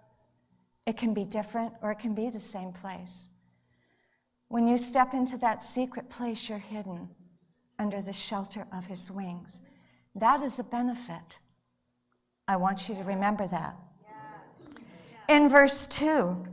It 0.84 0.96
can 0.96 1.14
be 1.14 1.24
different 1.24 1.74
or 1.80 1.92
it 1.92 2.00
can 2.00 2.16
be 2.16 2.28
the 2.28 2.40
same 2.40 2.72
place. 2.72 3.28
When 4.48 4.68
you 4.68 4.78
step 4.78 5.12
into 5.12 5.38
that 5.38 5.62
secret 5.62 6.08
place, 6.08 6.48
you're 6.48 6.58
hidden 6.58 7.08
under 7.78 8.00
the 8.00 8.12
shelter 8.12 8.66
of 8.72 8.86
his 8.86 9.10
wings. 9.10 9.60
That 10.14 10.42
is 10.42 10.58
a 10.58 10.64
benefit. 10.64 11.38
I 12.48 12.56
want 12.56 12.88
you 12.88 12.94
to 12.94 13.02
remember 13.02 13.46
that. 13.48 13.76
In 15.28 15.48
verse 15.48 15.88
2, 15.88 16.46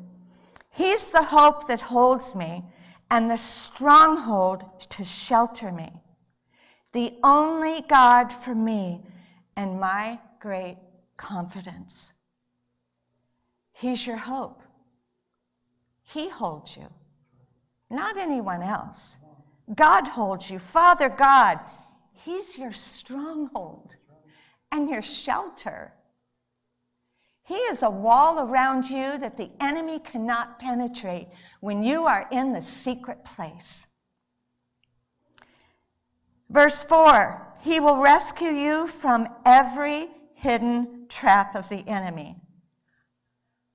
he's 0.71 1.05
the 1.11 1.23
hope 1.23 1.67
that 1.67 1.81
holds 1.81 2.35
me 2.35 2.63
and 3.11 3.29
the 3.29 3.37
stronghold 3.37 4.63
to 4.89 5.03
shelter 5.03 5.71
me, 5.71 5.91
the 6.93 7.13
only 7.23 7.81
God 7.81 8.33
for 8.33 8.55
me 8.55 9.01
and 9.55 9.79
my 9.79 10.19
great 10.39 10.77
confidence. 11.15 12.11
He's 13.73 14.05
your 14.05 14.17
hope. 14.17 14.63
He 16.01 16.27
holds 16.27 16.75
you 16.75 16.87
not 17.93 18.17
anyone 18.17 18.61
else. 18.63 19.17
God 19.73 20.07
holds 20.07 20.49
you. 20.49 20.59
Father 20.59 21.09
God, 21.09 21.59
He's 22.13 22.57
your 22.57 22.71
stronghold 22.71 23.95
and 24.71 24.89
your 24.89 25.01
shelter. 25.01 25.93
He 27.45 27.55
is 27.55 27.83
a 27.83 27.89
wall 27.89 28.39
around 28.39 28.89
you 28.89 29.17
that 29.17 29.37
the 29.37 29.51
enemy 29.59 29.99
cannot 29.99 30.59
penetrate 30.59 31.27
when 31.59 31.83
you 31.83 32.05
are 32.05 32.27
in 32.31 32.53
the 32.53 32.61
secret 32.61 33.23
place. 33.25 33.85
Verse 36.49 36.83
4 36.83 37.55
He 37.61 37.79
will 37.79 37.97
rescue 37.97 38.51
you 38.51 38.87
from 38.87 39.27
every 39.45 40.07
hidden 40.35 41.07
trap 41.09 41.55
of 41.55 41.67
the 41.69 41.87
enemy. 41.87 42.37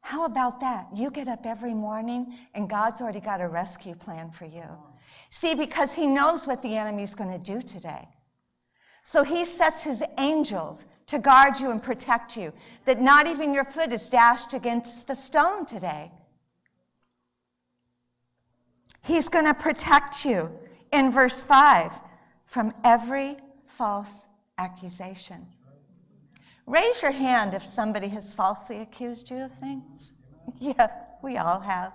How 0.08 0.24
about 0.24 0.60
that? 0.60 0.86
You 0.94 1.10
get 1.10 1.28
up 1.28 1.44
every 1.44 1.74
morning 1.74 2.34
and 2.54 2.66
God's 2.66 3.02
already 3.02 3.20
got 3.20 3.42
a 3.42 3.46
rescue 3.46 3.94
plan 3.94 4.30
for 4.30 4.46
you. 4.46 4.64
Oh. 4.64 4.86
See, 5.28 5.54
because 5.54 5.92
He 5.92 6.06
knows 6.06 6.46
what 6.46 6.62
the 6.62 6.78
enemy's 6.78 7.14
going 7.14 7.30
to 7.30 7.38
do 7.38 7.60
today. 7.60 8.08
So 9.02 9.22
He 9.22 9.44
sets 9.44 9.82
His 9.82 10.02
angels 10.16 10.82
to 11.08 11.18
guard 11.18 11.60
you 11.60 11.70
and 11.72 11.82
protect 11.82 12.38
you, 12.38 12.54
that 12.86 13.02
not 13.02 13.26
even 13.26 13.52
your 13.52 13.66
foot 13.66 13.92
is 13.92 14.08
dashed 14.08 14.54
against 14.54 15.10
a 15.10 15.14
stone 15.14 15.66
today. 15.66 16.10
He's 19.02 19.28
going 19.28 19.44
to 19.44 19.52
protect 19.52 20.24
you 20.24 20.50
in 20.90 21.12
verse 21.12 21.42
5 21.42 21.92
from 22.46 22.72
every 22.82 23.36
false 23.76 24.26
accusation. 24.56 25.46
Raise 26.68 27.00
your 27.00 27.12
hand 27.12 27.54
if 27.54 27.64
somebody 27.64 28.08
has 28.08 28.34
falsely 28.34 28.80
accused 28.80 29.30
you 29.30 29.38
of 29.38 29.52
things. 29.52 30.12
yeah, 30.58 30.90
we 31.22 31.38
all 31.38 31.60
have. 31.60 31.94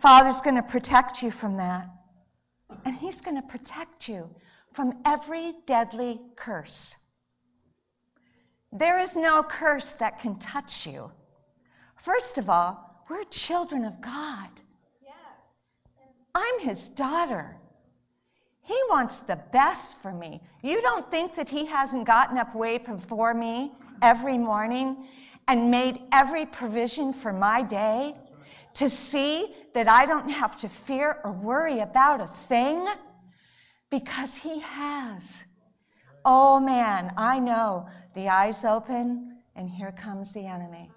Father's 0.00 0.42
going 0.42 0.56
to 0.56 0.62
protect 0.62 1.22
you 1.22 1.30
from 1.30 1.56
that. 1.56 1.88
And 2.84 2.94
He's 2.94 3.22
going 3.22 3.36
to 3.36 3.48
protect 3.48 4.06
you 4.06 4.28
from 4.74 4.98
every 5.06 5.54
deadly 5.64 6.20
curse. 6.36 6.94
There 8.70 9.00
is 9.00 9.16
no 9.16 9.42
curse 9.42 9.92
that 9.92 10.20
can 10.20 10.38
touch 10.38 10.86
you. 10.86 11.10
First 12.04 12.36
of 12.36 12.50
all, 12.50 13.02
we're 13.08 13.24
children 13.24 13.86
of 13.86 13.98
God. 14.02 14.50
Yes. 15.02 15.14
I'm 16.34 16.60
His 16.60 16.90
daughter. 16.90 17.56
He 18.68 18.78
wants 18.90 19.18
the 19.20 19.36
best 19.50 19.96
for 20.02 20.12
me. 20.12 20.42
You 20.62 20.82
don't 20.82 21.10
think 21.10 21.36
that 21.36 21.48
He 21.48 21.64
hasn't 21.64 22.04
gotten 22.04 22.36
up 22.36 22.54
way 22.54 22.76
before 22.76 23.32
me 23.32 23.72
every 24.02 24.36
morning 24.36 25.08
and 25.48 25.70
made 25.70 26.02
every 26.12 26.44
provision 26.44 27.14
for 27.14 27.32
my 27.32 27.62
day 27.62 28.14
to 28.74 28.90
see 28.90 29.54
that 29.72 29.88
I 29.88 30.04
don't 30.04 30.28
have 30.28 30.54
to 30.58 30.68
fear 30.68 31.18
or 31.24 31.32
worry 31.32 31.80
about 31.80 32.20
a 32.20 32.26
thing? 32.26 32.86
Because 33.88 34.36
He 34.36 34.60
has. 34.60 35.44
Oh 36.22 36.60
man, 36.60 37.14
I 37.16 37.38
know 37.38 37.86
the 38.14 38.28
eyes 38.28 38.66
open 38.66 39.38
and 39.56 39.70
here 39.70 39.92
comes 39.92 40.30
the 40.32 40.44
enemy. 40.44 40.90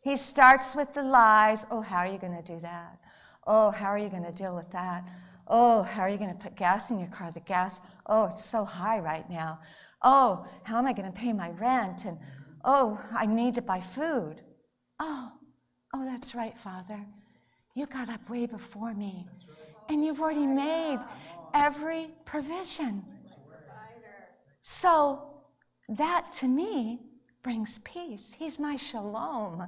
He 0.00 0.16
starts 0.16 0.76
with 0.76 0.94
the 0.94 1.02
lies. 1.02 1.66
Oh, 1.72 1.80
how 1.80 1.96
are 1.96 2.06
you 2.06 2.18
going 2.18 2.40
to 2.40 2.54
do 2.54 2.60
that? 2.60 2.98
Oh, 3.44 3.72
how 3.72 3.86
are 3.86 3.98
you 3.98 4.10
going 4.10 4.22
to 4.22 4.30
deal 4.30 4.54
with 4.54 4.70
that? 4.70 5.02
Oh, 5.48 5.82
how 5.82 6.02
are 6.02 6.08
you 6.08 6.18
going 6.18 6.36
to 6.36 6.42
put 6.42 6.56
gas 6.56 6.90
in 6.90 6.98
your 6.98 7.08
car? 7.08 7.30
The 7.30 7.40
gas, 7.40 7.80
oh, 8.06 8.26
it's 8.26 8.44
so 8.44 8.64
high 8.64 8.98
right 8.98 9.28
now. 9.30 9.60
Oh, 10.02 10.46
how 10.64 10.78
am 10.78 10.86
I 10.86 10.92
going 10.92 11.10
to 11.10 11.18
pay 11.18 11.32
my 11.32 11.50
rent? 11.50 12.04
And 12.04 12.18
oh, 12.64 13.00
I 13.16 13.26
need 13.26 13.54
to 13.54 13.62
buy 13.62 13.80
food. 13.80 14.40
Oh, 14.98 15.32
oh, 15.94 16.04
that's 16.04 16.34
right, 16.34 16.56
Father. 16.58 17.00
You 17.74 17.86
got 17.86 18.08
up 18.08 18.28
way 18.28 18.46
before 18.46 18.94
me. 18.94 19.28
And 19.88 20.04
you've 20.04 20.20
already 20.20 20.46
made 20.46 20.98
every 21.54 22.08
provision. 22.24 23.04
So 24.62 25.22
that 25.90 26.32
to 26.40 26.48
me 26.48 27.00
brings 27.44 27.78
peace. 27.84 28.34
He's 28.36 28.58
my 28.58 28.74
shalom. 28.76 29.66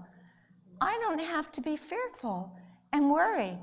I 0.80 0.99
don't 1.02 1.20
have 1.20 1.52
to 1.52 1.61
be 1.61 1.76
fearful 1.76 2.52
and 2.92 3.11
worry. 3.11 3.58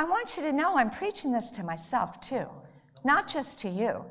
I 0.00 0.04
want 0.04 0.38
you 0.38 0.42
to 0.44 0.52
know 0.54 0.78
I'm 0.78 0.88
preaching 0.90 1.30
this 1.30 1.50
to 1.50 1.62
myself 1.62 2.22
too, 2.22 2.46
not 3.04 3.28
just 3.28 3.58
to 3.58 3.68
you. 3.68 4.02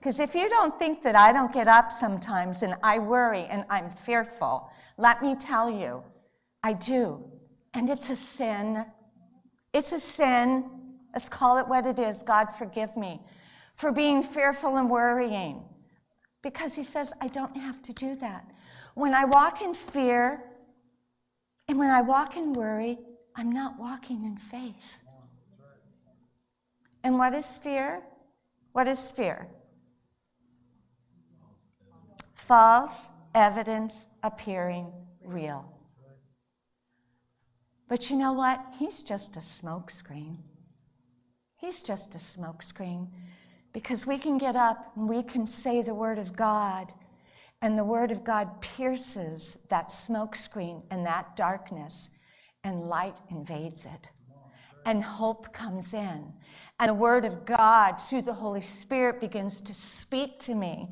Because 0.00 0.18
if 0.18 0.34
you 0.34 0.48
don't 0.48 0.76
think 0.76 1.04
that 1.04 1.14
I 1.14 1.30
don't 1.30 1.52
get 1.52 1.68
up 1.68 1.92
sometimes 1.92 2.64
and 2.64 2.74
I 2.82 2.98
worry 2.98 3.46
and 3.48 3.64
I'm 3.70 3.90
fearful, 3.90 4.68
let 4.96 5.22
me 5.22 5.36
tell 5.36 5.72
you, 5.72 6.02
I 6.64 6.72
do. 6.72 7.22
And 7.74 7.88
it's 7.88 8.10
a 8.10 8.16
sin. 8.16 8.84
It's 9.72 9.92
a 9.92 10.00
sin. 10.00 10.68
Let's 11.14 11.28
call 11.28 11.58
it 11.58 11.68
what 11.68 11.86
it 11.86 12.00
is. 12.00 12.24
God, 12.24 12.46
forgive 12.58 12.96
me 12.96 13.20
for 13.76 13.92
being 13.92 14.24
fearful 14.24 14.78
and 14.78 14.90
worrying. 14.90 15.62
Because 16.42 16.74
He 16.74 16.82
says, 16.82 17.12
I 17.20 17.28
don't 17.28 17.56
have 17.56 17.80
to 17.82 17.92
do 17.92 18.16
that. 18.16 18.44
When 18.94 19.14
I 19.14 19.26
walk 19.26 19.62
in 19.62 19.74
fear 19.74 20.42
and 21.68 21.78
when 21.78 21.90
I 21.90 22.00
walk 22.00 22.36
in 22.36 22.52
worry, 22.52 22.98
I'm 23.36 23.52
not 23.52 23.78
walking 23.78 24.24
in 24.24 24.36
faith. 24.36 24.74
And 27.02 27.18
what 27.18 27.34
is 27.34 27.58
fear? 27.58 28.02
What 28.72 28.86
is 28.86 29.10
fear? 29.12 29.46
False 32.34 33.08
evidence 33.34 33.94
appearing 34.22 34.92
real. 35.24 35.64
But 37.88 38.10
you 38.10 38.16
know 38.16 38.34
what? 38.34 38.60
He's 38.78 39.02
just 39.02 39.36
a 39.36 39.40
smokescreen. 39.40 40.36
He's 41.56 41.82
just 41.82 42.14
a 42.14 42.18
smokescreen 42.18 43.08
because 43.72 44.06
we 44.06 44.18
can 44.18 44.38
get 44.38 44.56
up 44.56 44.92
and 44.96 45.08
we 45.08 45.22
can 45.22 45.46
say 45.46 45.82
the 45.82 45.94
Word 45.94 46.18
of 46.18 46.36
God, 46.36 46.92
and 47.62 47.78
the 47.78 47.84
Word 47.84 48.10
of 48.10 48.24
God 48.24 48.60
pierces 48.60 49.56
that 49.68 49.88
smokescreen 49.88 50.82
and 50.90 51.06
that 51.06 51.36
darkness, 51.36 52.08
and 52.64 52.82
light 52.82 53.20
invades 53.30 53.84
it. 53.84 54.10
And 54.84 55.02
hope 55.02 55.52
comes 55.52 55.92
in. 55.94 56.32
And 56.78 56.88
the 56.88 56.94
Word 56.94 57.26
of 57.26 57.44
God, 57.44 58.00
through 58.00 58.22
the 58.22 58.32
Holy 58.32 58.62
Spirit, 58.62 59.20
begins 59.20 59.60
to 59.62 59.74
speak 59.74 60.40
to 60.40 60.54
me 60.54 60.88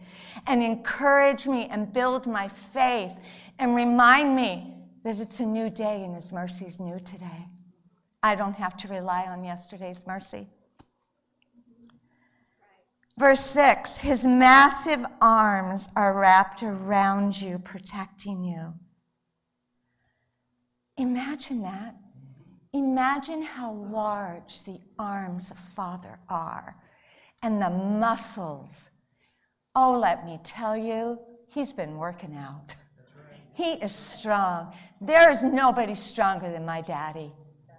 and 0.47 0.63
encourage 0.63 1.47
me 1.47 1.67
and 1.71 1.93
build 1.93 2.27
my 2.27 2.49
faith 2.75 3.13
and 3.59 3.75
remind 3.75 4.37
me 4.37 4.75
that 5.05 5.19
it's 5.19 5.41
a 5.41 5.47
new 5.47 5.71
day 5.71 6.05
and 6.05 6.15
His 6.15 6.31
mercy's 6.31 6.79
new 6.79 7.01
today. 7.01 7.47
I 8.23 8.35
don't 8.35 8.55
have 8.55 8.77
to 8.79 8.89
rely 8.89 9.25
on 9.25 9.45
yesterday's 9.45 10.07
mercy. 10.07 10.47
Verse 13.19 13.41
6 13.41 13.99
His 13.99 14.23
massive 14.25 15.05
arms 15.21 15.89
are 15.97 16.13
wrapped 16.13 16.63
around 16.63 17.41
you, 17.41 17.59
protecting 17.59 18.45
you. 18.45 18.75
Imagine 20.97 21.63
that. 21.63 21.95
Imagine 22.75 23.43
how 23.43 23.73
large 23.73 24.63
the 24.65 24.79
arms 24.99 25.51
of 25.51 25.57
Father 25.75 26.19
are 26.29 26.77
and 27.43 27.63
the 27.63 27.71
muscles. 27.71 28.69
Oh, 29.75 29.99
let 29.99 30.27
me 30.27 30.39
tell 30.45 30.77
you, 30.77 31.19
he's 31.49 31.73
been 31.73 31.97
working 31.97 32.37
out. 32.37 32.75
He 33.55 33.73
is 33.73 33.93
strong. 33.93 34.75
There 35.01 35.31
is 35.31 35.43
nobody 35.43 35.95
stronger 35.95 36.51
than 36.51 36.67
my 36.67 36.83
daddy. 36.83 37.33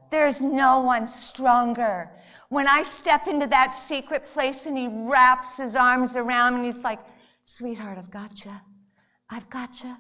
There's 0.10 0.42
no 0.42 0.80
one 0.80 1.08
stronger. 1.08 2.10
When 2.50 2.68
I 2.68 2.82
step 2.82 3.28
into 3.28 3.46
that 3.48 3.76
secret 3.76 4.26
place 4.26 4.66
and 4.66 4.76
he 4.76 4.88
wraps 4.88 5.58
his 5.58 5.76
arms 5.76 6.16
around 6.16 6.54
me 6.54 6.68
and 6.68 6.74
he's 6.74 6.84
like, 6.84 7.00
Sweetheart, 7.46 8.00
I've 8.00 8.10
got 8.10 8.44
you. 8.44 8.52
I've 9.30 9.50
got 9.52 9.84
you. 9.84 9.96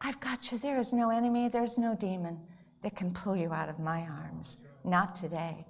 I've 0.00 0.18
got 0.18 0.50
you. 0.50 0.58
There 0.58 0.80
is 0.80 0.92
no 0.92 1.10
enemy, 1.10 1.48
there's 1.48 1.78
no 1.78 1.94
demon 1.94 2.40
that 2.82 2.96
can 2.96 3.12
pull 3.12 3.36
you 3.36 3.52
out 3.52 3.68
of 3.68 3.78
my 3.78 4.00
arms. 4.02 4.56
Not 4.84 5.16
today. 5.16 5.66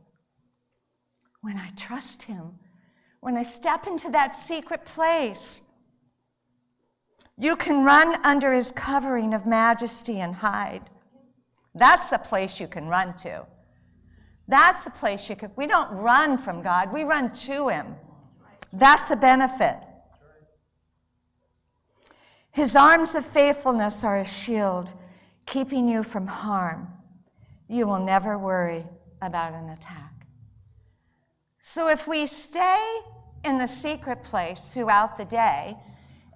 When 1.40 1.56
I 1.56 1.70
trust 1.70 2.22
him, 2.22 2.52
when 3.20 3.36
I 3.36 3.42
step 3.42 3.86
into 3.86 4.10
that 4.10 4.36
secret 4.36 4.84
place, 4.84 5.60
you 7.36 7.56
can 7.56 7.84
run 7.84 8.24
under 8.24 8.52
his 8.52 8.72
covering 8.72 9.34
of 9.34 9.46
majesty 9.46 10.20
and 10.20 10.34
hide. 10.34 10.82
That's 11.74 12.10
the 12.10 12.18
place 12.18 12.60
you 12.60 12.68
can 12.68 12.86
run 12.86 13.16
to. 13.18 13.46
That's 14.48 14.84
the 14.84 14.90
place 14.90 15.28
you 15.28 15.36
can. 15.36 15.50
We 15.56 15.66
don't 15.66 15.90
run 15.92 16.38
from 16.38 16.62
God, 16.62 16.92
we 16.92 17.04
run 17.04 17.32
to 17.32 17.68
him. 17.68 17.96
That's 18.72 19.10
a 19.10 19.16
benefit. 19.16 19.76
His 22.52 22.74
arms 22.76 23.14
of 23.14 23.24
faithfulness 23.24 24.02
are 24.04 24.18
a 24.18 24.24
shield, 24.24 24.88
keeping 25.46 25.88
you 25.88 26.02
from 26.02 26.26
harm. 26.26 26.88
You 27.70 27.86
will 27.86 28.00
never 28.00 28.36
worry 28.36 28.84
about 29.22 29.54
an 29.54 29.68
attack. 29.68 30.12
So 31.60 31.86
if 31.86 32.04
we 32.04 32.26
stay 32.26 32.98
in 33.44 33.58
the 33.58 33.68
secret 33.68 34.24
place 34.24 34.60
throughout 34.74 35.16
the 35.16 35.24
day, 35.24 35.76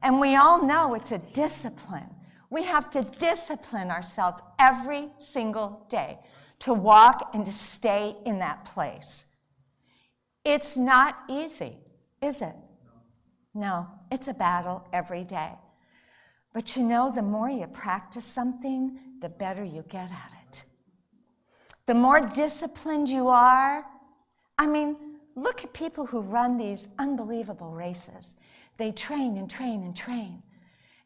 and 0.01 0.21
we 0.21 0.37
all 0.37 0.65
know 0.65 0.95
it's 0.95 1.11
a 1.11 1.19
discipline, 1.19 2.09
we 2.51 2.63
have 2.63 2.89
to 2.91 3.03
discipline 3.03 3.91
ourselves 3.91 4.41
every 4.61 5.09
single 5.19 5.85
day 5.89 6.21
to 6.61 6.73
walk 6.73 7.31
and 7.35 7.45
to 7.47 7.53
stay 7.53 8.15
in 8.25 8.39
that 8.39 8.67
place. 8.67 9.27
It's 10.45 10.77
not 10.77 11.17
easy, 11.29 11.77
is 12.23 12.43
it? 12.43 12.55
No, 13.55 13.89
it's 14.13 14.29
a 14.29 14.35
battle 14.35 14.87
every 14.93 15.25
day. 15.25 15.51
But 16.53 16.77
you 16.77 16.85
know, 16.85 17.11
the 17.13 17.23
more 17.23 17.51
you 17.51 17.67
practice 17.67 18.25
something, 18.25 19.01
the 19.21 19.29
better 19.29 19.65
you 19.65 19.83
get 19.89 20.13
at 20.13 20.31
it. 20.33 20.34
The 21.87 21.95
more 21.95 22.21
disciplined 22.21 23.09
you 23.09 23.29
are, 23.29 23.85
I 24.59 24.67
mean, 24.67 24.97
look 25.35 25.65
at 25.65 25.73
people 25.73 26.07
who 26.07 26.21
run 26.21 26.57
these 26.57 26.87
unbelievable 26.99 27.71
races. 27.71 28.35
They 28.79 28.93
train 28.93 29.37
and 29.37 29.51
train 29.51 29.83
and 29.83 29.95
train. 29.97 30.43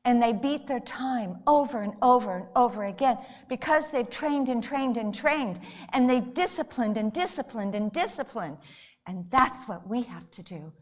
And 0.04 0.22
they 0.22 0.32
beat 0.32 0.66
their 0.66 0.80
time 0.80 1.38
over 1.46 1.80
and 1.82 1.94
over 2.00 2.36
and 2.36 2.46
over 2.54 2.84
again 2.84 3.18
because 3.48 3.90
they've 3.90 4.08
trained 4.08 4.48
and 4.48 4.62
trained 4.62 4.96
and 4.96 5.14
trained. 5.14 5.58
And 5.92 6.08
they've 6.08 6.32
disciplined 6.32 6.96
and 6.96 7.12
disciplined 7.12 7.74
and 7.74 7.92
disciplined. 7.92 8.58
And 9.06 9.28
that's 9.30 9.66
what 9.66 9.86
we 9.86 10.02
have 10.02 10.30
to 10.32 10.42
do 10.42 10.72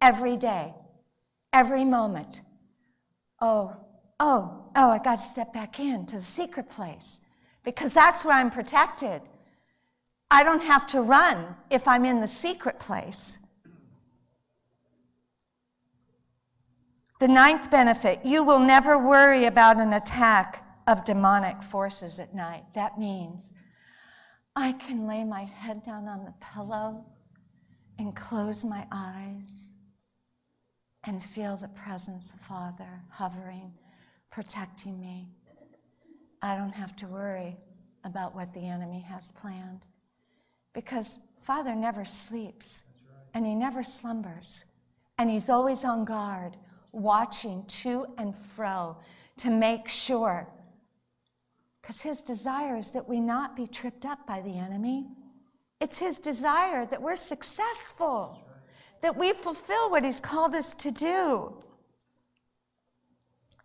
every 0.00 0.36
day, 0.36 0.72
every 1.52 1.84
moment. 1.84 2.40
Oh, 3.40 3.76
oh, 4.18 4.70
oh, 4.74 4.90
I 4.90 4.98
got 4.98 5.20
to 5.20 5.26
step 5.26 5.52
back 5.52 5.78
in 5.78 6.06
to 6.06 6.18
the 6.18 6.24
secret 6.24 6.70
place 6.70 7.20
because 7.64 7.92
that's 7.92 8.24
where 8.24 8.36
I'm 8.36 8.50
protected. 8.50 9.20
I 10.32 10.44
don't 10.44 10.62
have 10.62 10.86
to 10.88 11.02
run 11.02 11.54
if 11.68 11.86
I'm 11.86 12.06
in 12.06 12.22
the 12.22 12.26
secret 12.26 12.80
place. 12.80 13.36
The 17.20 17.28
ninth 17.28 17.70
benefit 17.70 18.24
you 18.24 18.42
will 18.42 18.58
never 18.58 18.96
worry 18.96 19.44
about 19.44 19.76
an 19.76 19.92
attack 19.92 20.66
of 20.86 21.04
demonic 21.04 21.62
forces 21.62 22.18
at 22.18 22.34
night. 22.34 22.64
That 22.74 22.98
means 22.98 23.52
I 24.56 24.72
can 24.72 25.06
lay 25.06 25.22
my 25.22 25.44
head 25.44 25.82
down 25.82 26.08
on 26.08 26.24
the 26.24 26.32
pillow 26.40 27.04
and 27.98 28.16
close 28.16 28.64
my 28.64 28.86
eyes 28.90 29.74
and 31.04 31.22
feel 31.22 31.58
the 31.58 31.68
presence 31.68 32.30
of 32.30 32.40
Father 32.40 33.02
hovering, 33.10 33.70
protecting 34.30 34.98
me. 34.98 35.28
I 36.40 36.56
don't 36.56 36.72
have 36.72 36.96
to 36.96 37.06
worry 37.06 37.54
about 38.04 38.34
what 38.34 38.54
the 38.54 38.66
enemy 38.66 39.04
has 39.10 39.30
planned 39.32 39.82
because 40.74 41.18
Father 41.42 41.74
never 41.74 42.04
sleeps 42.04 42.82
and 43.34 43.44
he 43.44 43.54
never 43.54 43.82
slumbers 43.82 44.64
and 45.18 45.30
he's 45.30 45.48
always 45.48 45.84
on 45.84 46.04
guard 46.04 46.56
watching 46.92 47.64
to 47.66 48.06
and 48.18 48.34
fro 48.54 48.96
to 49.38 49.50
make 49.50 49.88
sure. 49.88 50.48
Because 51.80 52.00
his 52.00 52.22
desire 52.22 52.76
is 52.76 52.90
that 52.90 53.08
we 53.08 53.20
not 53.20 53.56
be 53.56 53.66
tripped 53.66 54.06
up 54.06 54.26
by 54.26 54.40
the 54.40 54.56
enemy. 54.56 55.06
It's 55.80 55.98
his 55.98 56.18
desire 56.18 56.86
that 56.86 57.02
we're 57.02 57.16
successful, 57.16 58.38
that 59.00 59.16
we 59.16 59.32
fulfill 59.32 59.90
what 59.90 60.04
he's 60.04 60.20
called 60.20 60.54
us 60.54 60.74
to 60.76 60.90
do. 60.90 61.54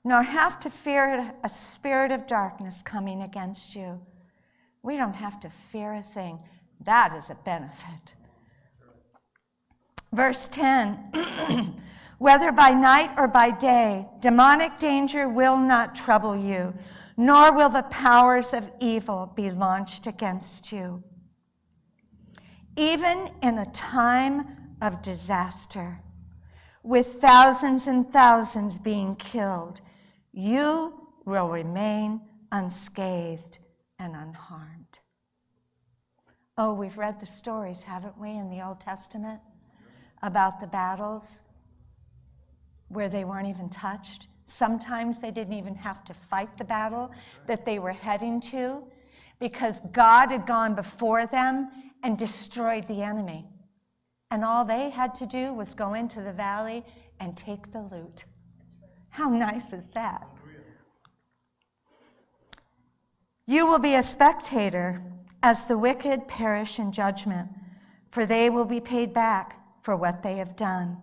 Nor 0.03 0.23
have 0.23 0.59
to 0.61 0.69
fear 0.69 1.31
a 1.43 1.49
spirit 1.49 2.11
of 2.11 2.27
darkness 2.27 2.81
coming 2.81 3.21
against 3.21 3.75
you. 3.75 3.99
We 4.81 4.97
don't 4.97 5.15
have 5.15 5.39
to 5.41 5.51
fear 5.71 5.93
a 5.93 6.01
thing. 6.01 6.39
That 6.81 7.15
is 7.15 7.29
a 7.29 7.35
benefit. 7.35 8.15
Verse 10.11 10.47
10 10.49 11.83
Whether 12.17 12.51
by 12.51 12.71
night 12.71 13.11
or 13.17 13.27
by 13.27 13.51
day, 13.51 14.07
demonic 14.21 14.79
danger 14.79 15.29
will 15.29 15.57
not 15.57 15.93
trouble 15.95 16.35
you, 16.35 16.73
nor 17.15 17.53
will 17.53 17.69
the 17.69 17.83
powers 17.83 18.53
of 18.53 18.69
evil 18.79 19.31
be 19.35 19.51
launched 19.51 20.07
against 20.07 20.71
you. 20.71 21.03
Even 22.75 23.29
in 23.41 23.57
a 23.57 23.65
time 23.65 24.75
of 24.81 25.01
disaster, 25.01 25.99
with 26.83 27.19
thousands 27.19 27.87
and 27.87 28.11
thousands 28.11 28.77
being 28.77 29.15
killed, 29.15 29.81
you 30.31 30.93
will 31.25 31.49
remain 31.49 32.21
unscathed 32.51 33.57
and 33.99 34.15
unharmed. 34.15 34.76
Oh, 36.59 36.73
we've 36.73 36.97
read 36.97 37.19
the 37.19 37.25
stories, 37.25 37.83
haven't 37.83 38.17
we, 38.17 38.31
in 38.31 38.49
the 38.49 38.65
Old 38.65 38.79
Testament 38.79 39.39
about 40.23 40.59
the 40.59 40.65
battles 40.65 41.39
where 42.87 43.09
they 43.09 43.25
weren't 43.25 43.47
even 43.47 43.69
touched. 43.69 44.27
Sometimes 44.47 45.19
they 45.19 45.29
didn't 45.29 45.53
even 45.53 45.75
have 45.75 46.03
to 46.05 46.15
fight 46.15 46.57
the 46.57 46.63
battle 46.63 47.11
that 47.45 47.63
they 47.63 47.77
were 47.77 47.91
heading 47.91 48.39
to 48.41 48.83
because 49.39 49.79
God 49.91 50.31
had 50.31 50.47
gone 50.47 50.73
before 50.73 51.27
them 51.27 51.69
and 52.01 52.17
destroyed 52.17 52.87
the 52.87 53.03
enemy. 53.03 53.45
And 54.31 54.43
all 54.43 54.65
they 54.65 54.89
had 54.89 55.13
to 55.15 55.27
do 55.27 55.53
was 55.53 55.75
go 55.75 55.93
into 55.93 56.21
the 56.21 56.33
valley 56.33 56.83
and 57.19 57.37
take 57.37 57.71
the 57.71 57.81
loot. 57.81 58.25
How 59.09 59.29
nice 59.29 59.73
is 59.73 59.83
that? 59.93 60.27
You 63.45 63.67
will 63.67 63.79
be 63.79 63.93
a 63.93 64.03
spectator 64.03 65.03
as 65.47 65.63
the 65.63 65.77
wicked 65.77 66.27
perish 66.27 66.77
in 66.77 66.91
judgment, 66.91 67.47
for 68.11 68.25
they 68.25 68.49
will 68.49 68.65
be 68.65 68.81
paid 68.81 69.13
back 69.13 69.57
for 69.81 69.95
what 69.95 70.21
they 70.21 70.35
have 70.35 70.57
done. 70.57 71.01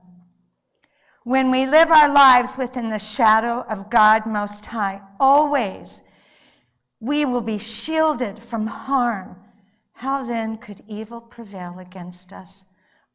When 1.23 1.51
we 1.51 1.65
live 1.65 1.91
our 1.91 2.13
lives 2.13 2.59
within 2.59 2.91
the 2.91 2.99
shadow 2.99 3.65
of 3.67 3.89
God 3.89 4.27
Most 4.27 4.67
High, 4.67 5.01
always 5.19 6.03
we 7.01 7.25
will 7.25 7.41
be 7.41 7.57
shielded 7.57 8.39
from 8.39 8.67
harm. 8.67 9.35
How 9.95 10.25
then 10.25 10.59
could 10.59 10.83
evil 10.89 11.23
prevail 11.23 11.79
against 11.79 12.35
us 12.35 12.67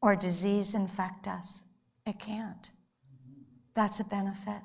or 0.02 0.16
disease 0.16 0.74
infect 0.74 1.28
us? 1.28 1.64
It 2.08 2.18
can't. 2.20 2.72
That's 3.76 4.00
a 4.00 4.04
benefit. 4.04 4.64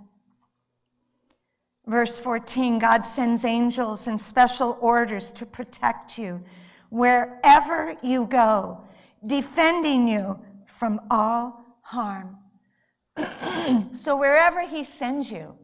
Verse 1.87 2.18
14 2.18 2.79
God 2.79 3.05
sends 3.05 3.44
angels 3.44 4.07
and 4.07 4.20
special 4.20 4.79
orders 4.81 5.31
to 5.33 5.47
protect 5.47 6.16
you 6.16 6.42
wherever 6.88 7.97
you 8.03 8.27
go, 8.27 8.81
defending 9.27 10.09
you 10.09 10.38
from 10.66 11.01
all 11.11 11.64
harm. 11.83 12.38
so, 13.94 14.16
wherever 14.16 14.62
He 14.62 14.85
sends 14.85 15.31
you, 15.31 15.55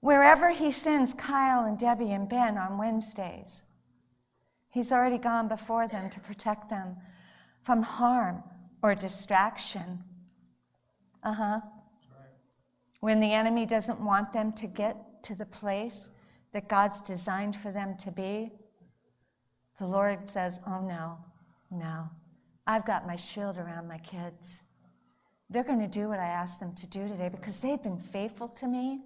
wherever 0.00 0.50
He 0.50 0.70
sends 0.70 1.14
Kyle 1.14 1.64
and 1.64 1.78
Debbie 1.78 2.12
and 2.12 2.28
Ben 2.28 2.58
on 2.58 2.78
Wednesdays, 2.78 3.62
He's 4.70 4.92
already 4.92 5.18
gone 5.18 5.48
before 5.48 5.86
them 5.86 6.10
to 6.10 6.20
protect 6.20 6.70
them 6.70 6.96
from 7.64 7.82
harm 7.82 8.42
or 8.82 8.94
distraction. 8.94 10.02
Uh 11.22 11.32
huh. 11.32 11.60
When 13.00 13.20
the 13.20 13.32
enemy 13.32 13.66
doesn't 13.66 14.00
want 14.00 14.32
them 14.32 14.52
to 14.54 14.66
get 14.66 14.96
to 15.24 15.34
the 15.34 15.46
place 15.46 16.10
that 16.52 16.68
God's 16.68 17.00
designed 17.00 17.56
for 17.56 17.72
them 17.72 17.96
to 17.98 18.10
be, 18.10 18.50
the 19.78 19.86
Lord 19.86 20.28
says, 20.28 20.60
Oh 20.66 20.80
no, 20.80 21.18
no. 21.70 22.08
I've 22.66 22.86
got 22.86 23.06
my 23.06 23.16
shield 23.16 23.58
around 23.58 23.88
my 23.88 23.98
kids. 23.98 24.62
They're 25.48 25.64
going 25.64 25.80
to 25.80 25.88
do 25.88 26.08
what 26.08 26.20
I 26.20 26.26
asked 26.26 26.60
them 26.60 26.74
to 26.74 26.86
do 26.86 27.08
today 27.08 27.28
because 27.28 27.56
they've 27.56 27.82
been 27.82 27.98
faithful 27.98 28.48
to 28.48 28.68
me. 28.68 29.00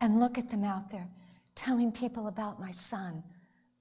And 0.00 0.20
look 0.20 0.38
at 0.38 0.50
them 0.50 0.64
out 0.64 0.90
there 0.90 1.08
telling 1.54 1.90
people 1.90 2.28
about 2.28 2.60
my 2.60 2.70
son. 2.70 3.22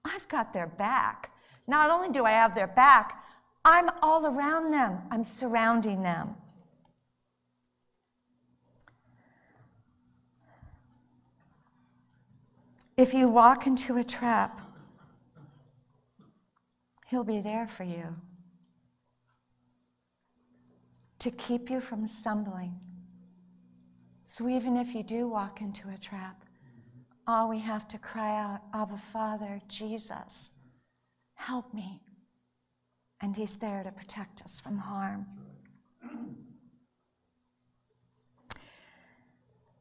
I've 0.04 0.28
got 0.28 0.54
their 0.54 0.68
back. 0.68 1.32
Not 1.68 1.89
only 1.91 2.10
do 2.10 2.26
I 2.26 2.32
have 2.32 2.56
their 2.56 2.68
back, 2.68 3.22
I'm 3.63 3.89
all 4.02 4.26
around 4.26 4.72
them, 4.72 5.00
I'm 5.12 5.24
surrounding 5.24 6.02
them. 6.02 6.36
If 12.97 13.13
you 13.13 13.27
walk 13.27 13.67
into 13.67 13.97
a 13.97 14.03
trap, 14.03 14.62
He'll 17.08 17.23
be 17.23 17.39
there 17.39 17.67
for 17.67 17.84
you 17.84 18.15
to 21.19 21.31
keep 21.31 21.69
you 21.69 21.81
from 21.81 22.08
stumbling. 22.08 22.79
So 24.23 24.47
even 24.47 24.77
if 24.77 24.95
you 24.95 25.03
do 25.03 25.27
walk 25.27 25.62
into 25.62 25.89
a 25.89 25.97
trap, 25.97 26.41
all 27.27 27.49
we 27.49 27.60
have 27.60 27.88
to 27.89 27.97
cry 27.97 28.39
out, 28.39 28.62
Abba 28.73 29.01
Father, 29.12 29.62
Jesus, 29.67 30.49
help 31.36 31.73
me. 31.73 32.01
And 33.21 33.36
He's 33.36 33.55
there 33.55 33.84
to 33.84 33.91
protect 33.91 34.41
us 34.41 34.60
from 34.60 34.77
harm. 34.77 35.25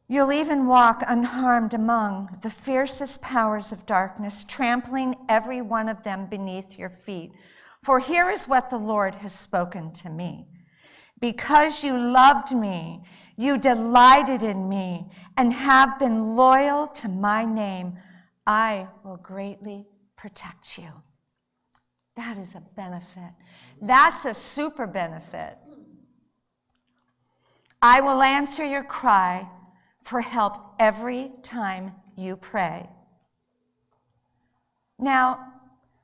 You'll 0.06 0.32
even 0.32 0.66
walk 0.66 1.02
unharmed 1.06 1.72
among 1.72 2.38
the 2.42 2.50
fiercest 2.50 3.22
powers 3.22 3.72
of 3.72 3.86
darkness, 3.86 4.44
trampling 4.44 5.16
every 5.28 5.62
one 5.62 5.88
of 5.88 6.02
them 6.02 6.26
beneath 6.26 6.78
your 6.78 6.90
feet. 6.90 7.32
For 7.82 7.98
here 7.98 8.28
is 8.30 8.46
what 8.46 8.68
the 8.68 8.76
Lord 8.76 9.14
has 9.16 9.32
spoken 9.32 9.92
to 9.94 10.10
me. 10.10 10.46
Because 11.20 11.82
you 11.82 11.96
loved 11.96 12.54
me, 12.54 13.02
you 13.36 13.56
delighted 13.56 14.42
in 14.42 14.68
me, 14.68 15.06
and 15.38 15.52
have 15.52 15.98
been 15.98 16.36
loyal 16.36 16.86
to 16.88 17.08
my 17.08 17.46
name, 17.46 17.98
I 18.46 18.86
will 19.04 19.16
greatly 19.16 19.86
protect 20.16 20.76
you. 20.76 20.90
That 22.16 22.36
is 22.36 22.54
a 22.54 22.62
benefit. 22.76 23.32
That's 23.80 24.26
a 24.26 24.34
super 24.34 24.86
benefit. 24.86 25.56
I 27.80 28.02
will 28.02 28.22
answer 28.22 28.64
your 28.64 28.84
cry 28.84 29.48
for 30.04 30.20
help 30.20 30.54
every 30.78 31.32
time 31.42 31.92
you 32.16 32.36
pray. 32.36 32.88
Now, 34.98 35.40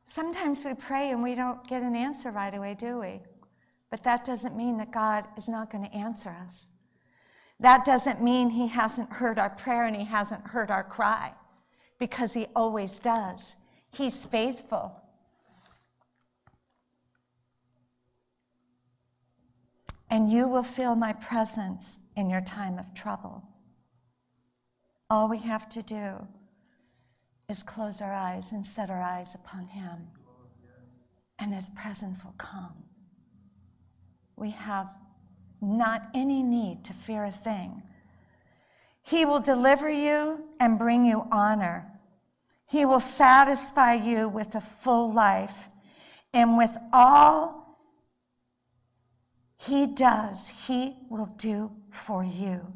sometimes 0.05 0.65
we 0.65 0.75
pray 0.75 1.11
and 1.11 1.23
we 1.23 1.35
don't 1.35 1.67
get 1.69 1.83
an 1.83 1.95
answer 1.95 2.31
right 2.31 2.55
away, 2.55 2.75
do 2.79 2.99
we? 2.99 3.21
But 3.91 4.03
that 4.05 4.25
doesn't 4.25 4.57
mean 4.57 4.79
that 4.79 4.91
God 4.91 5.27
is 5.37 5.49
not 5.49 5.71
going 5.71 5.85
to 5.85 5.95
answer 5.95 6.31
us. 6.31 6.69
That 7.61 7.85
doesn't 7.85 8.23
mean 8.23 8.49
He 8.49 8.69
hasn't 8.69 9.13
heard 9.13 9.39
our 9.39 9.51
prayer 9.51 9.85
and 9.85 9.95
He 9.95 10.05
hasn't 10.05 10.47
heard 10.47 10.71
our 10.71 10.85
cry, 10.85 11.33
because 11.99 12.33
He 12.33 12.47
always 12.57 12.99
does. 13.01 13.55
He's 13.93 14.25
faithful. 14.25 14.97
And 20.09 20.33
you 20.33 20.49
will 20.49 20.63
feel 20.63 20.95
my 20.95 21.13
presence 21.13 22.01
in 22.17 22.31
your 22.31 22.41
time 22.41 22.79
of 22.79 22.95
trouble. 22.95 23.45
All 25.11 25.27
we 25.27 25.39
have 25.39 25.69
to 25.71 25.83
do 25.83 26.25
is 27.49 27.65
close 27.65 28.01
our 28.01 28.13
eyes 28.13 28.53
and 28.53 28.65
set 28.65 28.91
our 28.91 29.03
eyes 29.03 29.35
upon 29.35 29.67
Him, 29.67 30.07
and 31.41 31.53
His 31.53 31.69
presence 31.71 32.25
will 32.25 32.37
come. 32.39 32.85
We 34.37 34.51
have 34.53 34.89
not 35.61 36.03
any 36.15 36.45
need 36.45 36.85
to 36.85 36.93
fear 36.93 37.25
a 37.25 37.33
thing. 37.33 37.83
He 39.03 39.25
will 39.25 39.41
deliver 39.41 39.91
you 39.91 40.45
and 40.61 40.79
bring 40.79 41.05
you 41.05 41.27
honor. 41.33 41.91
He 42.69 42.85
will 42.85 43.01
satisfy 43.01 43.95
you 43.95 44.29
with 44.29 44.55
a 44.55 44.61
full 44.61 45.13
life, 45.13 45.69
and 46.33 46.57
with 46.57 46.77
all 46.93 47.77
He 49.57 49.89
does, 49.89 50.49
He 50.69 50.97
will 51.09 51.27
do 51.27 51.73
for 51.91 52.23
you 52.23 52.73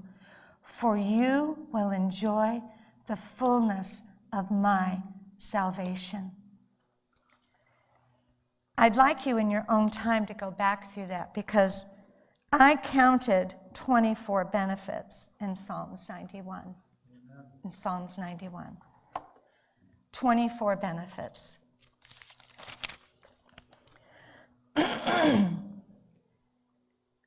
for 0.75 0.97
you 0.97 1.57
will 1.73 1.91
enjoy 1.93 2.61
the 3.07 3.15
fullness 3.15 4.03
of 4.33 4.51
my 4.51 5.01
salvation. 5.37 6.33
I'd 8.77 8.97
like 8.97 9.25
you 9.25 9.39
in 9.39 9.53
your 9.53 9.65
own 9.69 9.91
time 9.91 10.27
to 10.27 10.35
go 10.35 10.51
back 10.51 10.93
through 10.93 11.07
that 11.09 11.33
because 11.33 11.85
I 12.53 12.75
counted 12.75 13.55
24 13.75 14.47
benefits 14.47 15.29
in 15.41 15.55
Psalms 15.55 16.09
91. 16.09 16.75
In 17.65 17.73
Psalms 17.73 18.19
91. 18.19 18.77
24 20.11 20.77
benefits. 20.77 21.57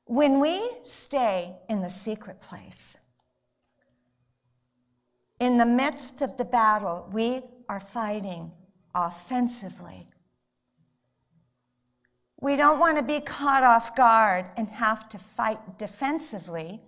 when 0.05 0.41
we 0.41 0.69
stay 0.83 1.55
in 1.69 1.81
the 1.81 1.89
secret 1.89 2.41
place, 2.41 2.97
in 5.39 5.57
the 5.57 5.65
midst 5.65 6.21
of 6.21 6.37
the 6.37 6.45
battle, 6.45 7.07
we 7.11 7.41
are 7.69 7.79
fighting 7.79 8.51
offensively. 8.95 10.07
We 12.39 12.55
don't 12.55 12.79
want 12.79 12.97
to 12.97 13.03
be 13.03 13.19
caught 13.19 13.63
off 13.63 13.95
guard 13.95 14.45
and 14.57 14.67
have 14.69 15.09
to 15.09 15.17
fight 15.17 15.77
defensively. 15.77 16.81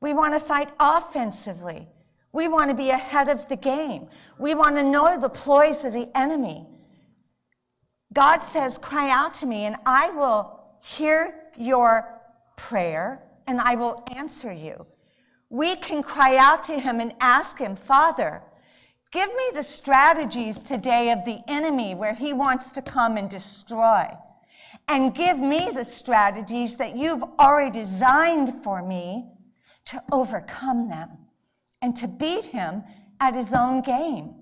We 0.00 0.14
want 0.14 0.34
to 0.34 0.40
fight 0.40 0.70
offensively. 0.78 1.88
We 2.32 2.48
want 2.48 2.70
to 2.70 2.76
be 2.76 2.90
ahead 2.90 3.28
of 3.28 3.48
the 3.48 3.56
game. 3.56 4.08
We 4.38 4.54
want 4.54 4.76
to 4.76 4.82
know 4.82 5.18
the 5.20 5.28
ploys 5.28 5.84
of 5.84 5.92
the 5.92 6.08
enemy. 6.16 6.66
God 8.12 8.40
says, 8.52 8.78
Cry 8.78 9.10
out 9.10 9.34
to 9.34 9.46
me, 9.46 9.64
and 9.64 9.76
I 9.86 10.10
will 10.10 10.60
hear 10.82 11.34
your 11.58 12.20
prayer 12.56 13.22
and 13.46 13.60
I 13.60 13.74
will 13.74 14.04
answer 14.14 14.52
you. 14.52 14.86
We 15.50 15.74
can 15.74 16.04
cry 16.04 16.36
out 16.36 16.62
to 16.64 16.78
Him 16.78 17.00
and 17.00 17.12
ask 17.20 17.58
Him, 17.58 17.74
Father, 17.74 18.40
give 19.10 19.28
me 19.28 19.50
the 19.52 19.64
strategies 19.64 20.58
today 20.58 21.10
of 21.10 21.24
the 21.24 21.40
enemy 21.48 21.96
where 21.96 22.14
he 22.14 22.32
wants 22.32 22.70
to 22.72 22.82
come 22.82 23.16
and 23.16 23.28
destroy. 23.28 24.06
And 24.86 25.14
give 25.14 25.38
me 25.38 25.70
the 25.74 25.84
strategies 25.84 26.76
that 26.76 26.96
you've 26.96 27.24
already 27.40 27.80
designed 27.80 28.62
for 28.62 28.80
me 28.80 29.28
to 29.86 30.02
overcome 30.12 30.88
them 30.88 31.10
and 31.82 31.96
to 31.96 32.06
beat 32.06 32.44
him 32.44 32.84
at 33.18 33.34
his 33.34 33.52
own 33.52 33.82
game. 33.82 34.36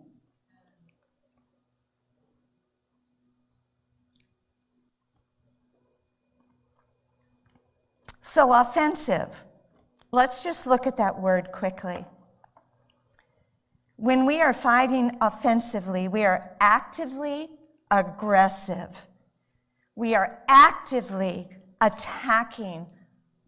So, 8.21 8.53
offensive. 8.53 9.31
Let's 10.11 10.43
just 10.43 10.67
look 10.67 10.87
at 10.87 10.97
that 10.97 11.21
word 11.21 11.53
quickly. 11.53 12.05
When 13.97 14.27
we 14.27 14.41
are 14.41 14.53
fighting 14.53 15.19
offensively, 15.21 16.09
we 16.09 16.25
are 16.25 16.57
actively 16.61 17.51
aggressive. 17.91 18.89
We 19.97 20.15
are 20.15 20.39
actively 20.49 21.49
attacking 21.81 22.87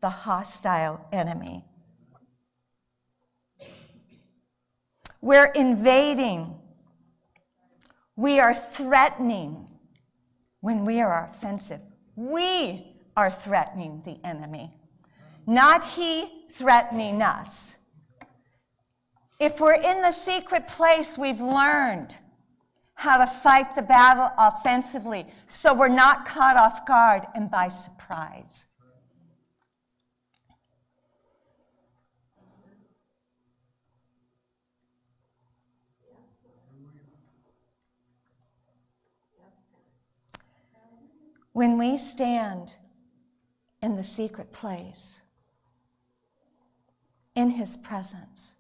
the 0.01 0.11
hostile 0.11 1.07
enemy. 1.13 1.65
We're 5.23 5.47
invading. 5.53 6.55
We 8.17 8.41
are 8.41 8.55
threatening 8.55 9.69
when 10.61 10.85
we 10.85 11.01
are 11.01 11.31
offensive. 11.33 11.81
We 12.17 12.97
are 13.17 13.31
threatening 13.31 14.03
the 14.05 14.19
enemy, 14.27 14.75
not 15.47 15.85
he 15.85 16.40
threatening 16.55 17.23
us. 17.23 17.75
If 19.39 19.59
we're 19.59 19.75
in 19.75 20.03
the 20.03 20.13
secret 20.13 20.69
place, 20.69 21.17
we've 21.17 21.41
learned 21.41 22.15
how 22.95 23.17
to 23.17 23.27
fight 23.27 23.75
the 23.75 23.83
battle 23.83 24.31
offensively 24.37 25.25
so 25.49 25.73
we're 25.73 25.89
not 25.89 26.27
caught 26.27 26.59
off 26.59 26.85
guard 26.85 27.27
and 27.35 27.51
by 27.51 27.69
surprise. 27.69 28.67
When 41.53 41.79
we 41.79 41.97
stand 41.97 42.73
in 43.83 43.97
the 43.97 44.03
secret 44.03 44.53
place, 44.53 45.20
in 47.41 47.49
His 47.49 47.75
presence, 47.75 48.55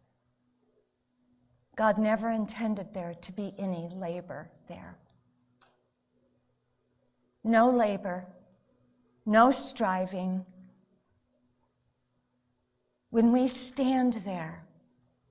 God 1.76 1.98
never 1.98 2.30
intended 2.30 2.94
there 2.94 3.14
to 3.22 3.32
be 3.32 3.54
any 3.58 3.90
labor 3.92 4.50
there. 4.68 4.96
No 7.44 7.68
labor, 7.70 8.24
no 9.26 9.50
striving. 9.50 10.46
When 13.10 13.32
we 13.32 13.48
stand 13.48 14.14
there 14.24 14.64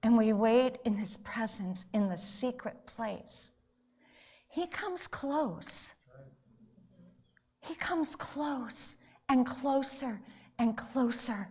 and 0.03 0.15
we 0.15 0.31
wait 0.31 0.77
in 0.85 0.95
His 0.95 1.17
presence 1.17 1.83
in 1.91 2.07
the 2.07 2.17
secret 2.17 2.85
place, 2.85 3.51
He 4.49 4.67
comes 4.67 5.07
close. 5.07 5.93
He 7.61 7.73
comes 7.73 8.15
close 8.15 8.95
and 9.27 9.43
closer 9.43 10.21
and 10.59 10.77
closer. 10.77 11.49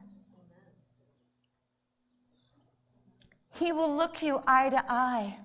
He 3.59 3.73
will 3.73 3.97
look 3.97 4.23
you 4.23 4.41
eye 4.47 4.71
to 4.71 4.85
eye. 4.89 5.37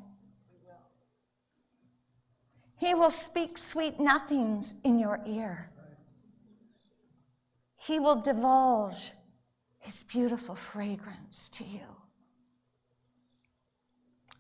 He 2.78 2.94
will 2.94 3.12
speak 3.12 3.58
sweet 3.58 4.00
nothings 4.00 4.74
in 4.84 5.00
your 5.00 5.20
ear. 5.26 5.72
He 7.78 8.00
will 8.00 8.22
divulge 8.22 9.14
his 9.80 10.04
beautiful 10.04 10.56
fragrance 10.56 11.50
to 11.54 11.64
you. 11.64 11.86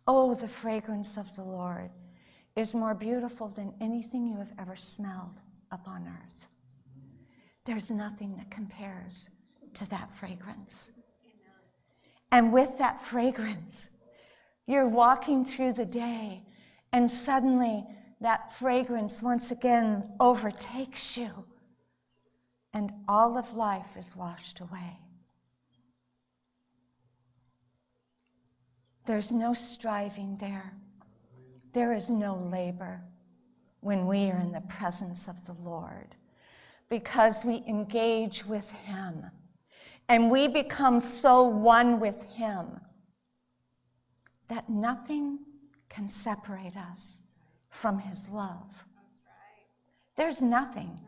Oh, 0.05 0.35
the 0.35 0.47
fragrance 0.47 1.17
of 1.17 1.33
the 1.35 1.43
Lord 1.43 1.89
is 2.55 2.75
more 2.75 2.93
beautiful 2.93 3.47
than 3.47 3.73
anything 3.81 4.27
you 4.27 4.37
have 4.37 4.53
ever 4.59 4.75
smelled 4.75 5.39
upon 5.71 6.07
earth. 6.07 6.47
There's 7.65 7.89
nothing 7.89 8.35
that 8.37 8.51
compares 8.51 9.27
to 9.75 9.89
that 9.89 10.13
fragrance. 10.19 10.91
And 12.33 12.51
with 12.51 12.79
that 12.79 12.99
fragrance, 12.99 13.89
you're 14.65 14.87
walking 14.87 15.45
through 15.45 15.73
the 15.73 15.85
day, 15.85 16.41
and 16.91 17.09
suddenly 17.09 17.85
that 18.21 18.51
fragrance 18.53 19.21
once 19.21 19.51
again 19.51 20.03
overtakes 20.19 21.15
you, 21.15 21.29
and 22.73 22.91
all 23.07 23.37
of 23.37 23.53
life 23.53 23.95
is 23.99 24.15
washed 24.15 24.61
away. 24.61 24.97
There's 29.05 29.31
no 29.31 29.53
striving 29.53 30.35
there, 30.37 30.73
there 31.71 31.93
is 31.93 32.09
no 32.09 32.33
labor 32.51 32.99
when 33.81 34.07
we 34.07 34.31
are 34.31 34.39
in 34.39 34.51
the 34.51 34.61
presence 34.61 35.27
of 35.27 35.35
the 35.45 35.53
Lord 35.61 36.15
because 36.89 37.45
we 37.45 37.63
engage 37.67 38.43
with 38.43 38.67
Him 38.71 39.29
and 40.09 40.29
we 40.29 40.47
become 40.47 40.99
so 40.99 41.43
one 41.43 41.99
with 41.99 42.21
Him 42.35 42.79
that 44.49 44.69
nothing 44.69 45.39
can 45.89 46.09
separate 46.09 46.75
us 46.77 47.19
from 47.69 47.99
His 47.99 48.27
love. 48.29 48.85
There's 50.15 50.41
nothing. 50.41 50.99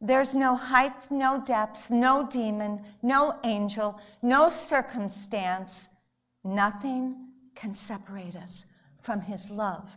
There's 0.00 0.34
no 0.34 0.54
height, 0.54 1.10
no 1.10 1.42
depth, 1.44 1.90
no 1.90 2.26
demon, 2.26 2.84
no 3.02 3.38
angel, 3.44 3.98
no 4.22 4.48
circumstance. 4.48 5.88
Nothing 6.42 7.28
can 7.54 7.74
separate 7.74 8.36
us 8.36 8.64
from 9.00 9.20
His 9.20 9.48
love 9.50 9.90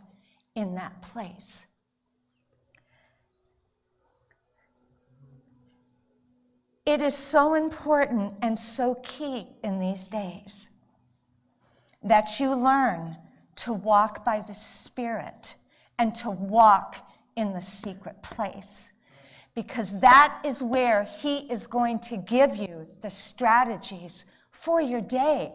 in 0.54 0.74
that 0.74 1.02
place. 1.02 1.66
It 6.88 7.02
is 7.02 7.14
so 7.14 7.52
important 7.52 8.32
and 8.40 8.58
so 8.58 8.94
key 8.94 9.46
in 9.62 9.78
these 9.78 10.08
days 10.08 10.70
that 12.04 12.40
you 12.40 12.54
learn 12.54 13.14
to 13.56 13.74
walk 13.74 14.24
by 14.24 14.40
the 14.40 14.54
Spirit 14.54 15.54
and 15.98 16.14
to 16.14 16.30
walk 16.30 16.96
in 17.36 17.52
the 17.52 17.60
secret 17.60 18.22
place. 18.22 18.90
Because 19.54 19.90
that 20.00 20.40
is 20.46 20.62
where 20.62 21.04
He 21.04 21.40
is 21.52 21.66
going 21.66 21.98
to 22.08 22.16
give 22.16 22.56
you 22.56 22.86
the 23.02 23.10
strategies 23.10 24.24
for 24.50 24.80
your 24.80 25.02
day. 25.02 25.52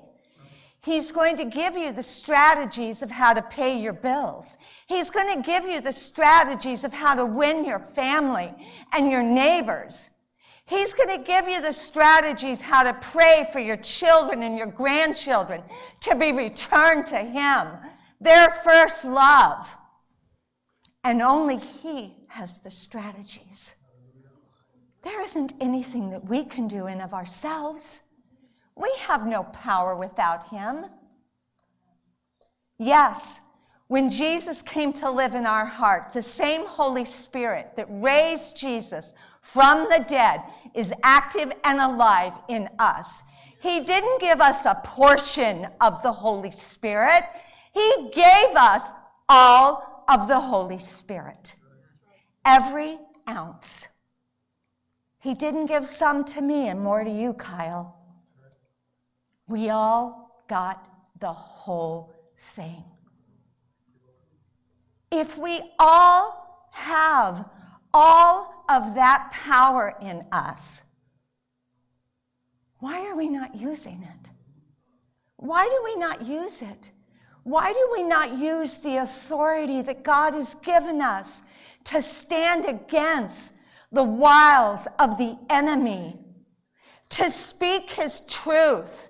He's 0.84 1.12
going 1.12 1.38
to 1.38 1.46
give 1.46 1.76
you 1.76 1.94
the 1.94 2.04
strategies 2.04 3.02
of 3.02 3.10
how 3.10 3.34
to 3.34 3.42
pay 3.42 3.80
your 3.80 3.94
bills. 3.94 4.56
He's 4.86 5.10
going 5.10 5.36
to 5.38 5.42
give 5.42 5.66
you 5.66 5.82
the 5.82 5.94
strategies 5.94 6.84
of 6.84 6.94
how 6.94 7.16
to 7.16 7.26
win 7.26 7.66
your 7.66 7.80
family 7.80 8.54
and 8.94 9.10
your 9.10 9.24
neighbors. 9.24 10.12
He's 10.66 10.94
going 10.94 11.18
to 11.18 11.24
give 11.24 11.50
you 11.50 11.62
the 11.62 11.74
strategies 11.74 12.62
how 12.62 12.84
to 12.84 12.94
pray 12.94 13.48
for 13.52 13.60
your 13.60 13.78
children 13.78 14.44
and 14.44 14.58
your 14.58 14.68
grandchildren 14.68 15.62
to 16.02 16.16
be 16.16 16.32
returned 16.32 17.08
to 17.08 17.18
Him, 17.18 17.68
their 18.22 18.50
first 18.50 19.04
love. 19.04 19.68
And 21.04 21.22
only 21.22 21.58
He 21.58 22.16
has 22.28 22.60
the 22.60 22.70
strategies. 22.70 23.76
There 25.04 25.22
isn't 25.22 25.54
anything 25.60 26.12
that 26.12 26.30
we 26.30 26.46
can 26.46 26.70
do 26.70 26.88
in 26.88 27.02
of 27.02 27.14
ourselves. 27.14 27.84
We 28.76 28.92
have 29.02 29.28
no 29.28 29.44
power 29.44 29.96
without 29.96 30.50
Him. 30.50 30.86
Yes, 32.80 33.22
when 33.88 34.10
Jesus 34.10 34.62
came 34.62 34.94
to 34.94 35.12
live 35.12 35.36
in 35.36 35.46
our 35.46 35.66
heart, 35.66 36.14
the 36.14 36.24
same 36.24 36.66
Holy 36.66 37.06
Spirit 37.06 37.76
that 37.76 37.88
raised 37.90 38.56
Jesus 38.56 39.06
from 39.44 39.88
the 39.90 40.04
dead 40.08 40.42
is 40.74 40.92
active 41.04 41.52
and 41.64 41.80
alive 41.80 42.34
in 42.48 42.68
us. 42.80 43.24
He 43.62 43.82
didn't 43.82 44.20
give 44.20 44.42
us 44.42 44.66
a 44.66 44.82
portion 44.84 45.68
of 45.80 46.02
the 46.02 46.12
Holy 46.12 46.50
Spirit, 46.50 47.24
He 47.74 48.10
gave 48.14 48.56
us 48.56 48.82
all 49.30 50.04
of 50.08 50.28
the 50.28 50.40
Holy 50.40 50.80
Spirit. 50.80 51.56
Every 52.46 52.98
ounce. 53.30 53.88
He 55.20 55.34
didn't 55.34 55.68
give 55.68 55.88
some 55.88 56.26
to 56.26 56.42
me 56.42 56.68
and 56.68 56.82
more 56.82 57.04
to 57.04 57.10
you, 57.10 57.34
Kyle. 57.34 57.96
We 59.48 59.70
all 59.70 60.44
got 60.50 60.86
the 61.20 61.32
whole 61.32 62.14
thing. 62.56 62.84
If 65.12 65.38
we 65.38 65.62
all 65.80 66.68
have 66.72 67.46
all 67.94 68.53
of 68.74 68.96
that 68.96 69.32
power 69.32 69.96
in 70.02 70.26
us, 70.32 70.82
why 72.80 73.08
are 73.08 73.16
we 73.16 73.30
not 73.30 73.56
using 73.56 74.04
it? 74.04 74.30
Why 75.38 75.66
do 75.66 75.82
we 75.84 75.96
not 75.96 76.26
use 76.26 76.62
it? 76.62 76.90
Why 77.44 77.72
do 77.72 77.90
we 77.94 78.04
not 78.04 78.38
use 78.38 78.76
the 78.78 78.98
authority 78.98 79.82
that 79.82 80.04
God 80.04 80.34
has 80.34 80.56
given 80.64 81.02
us 81.02 81.30
to 81.86 82.02
stand 82.02 82.66
against 82.66 83.40
the 83.92 84.04
wiles 84.04 84.80
of 84.98 85.18
the 85.18 85.38
enemy, 85.50 86.18
to 87.10 87.30
speak 87.30 87.92
his 87.92 88.22
truth, 88.22 89.10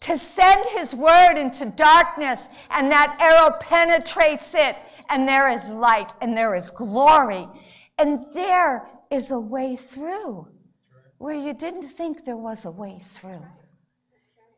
to 0.00 0.18
send 0.18 0.64
his 0.76 0.94
word 0.94 1.34
into 1.38 1.66
darkness, 1.66 2.40
and 2.70 2.92
that 2.92 3.16
arrow 3.20 3.56
penetrates 3.58 4.54
it, 4.54 4.76
and 5.08 5.26
there 5.26 5.48
is 5.48 5.66
light, 5.68 6.12
and 6.20 6.36
there 6.36 6.54
is 6.54 6.70
glory, 6.70 7.48
and 7.98 8.26
there 8.32 8.88
is 9.12 9.30
a 9.30 9.38
way 9.38 9.76
through 9.76 10.48
where 11.18 11.34
you 11.34 11.52
didn't 11.52 11.90
think 11.90 12.24
there 12.24 12.36
was 12.36 12.64
a 12.64 12.70
way 12.70 13.00
through. 13.14 13.44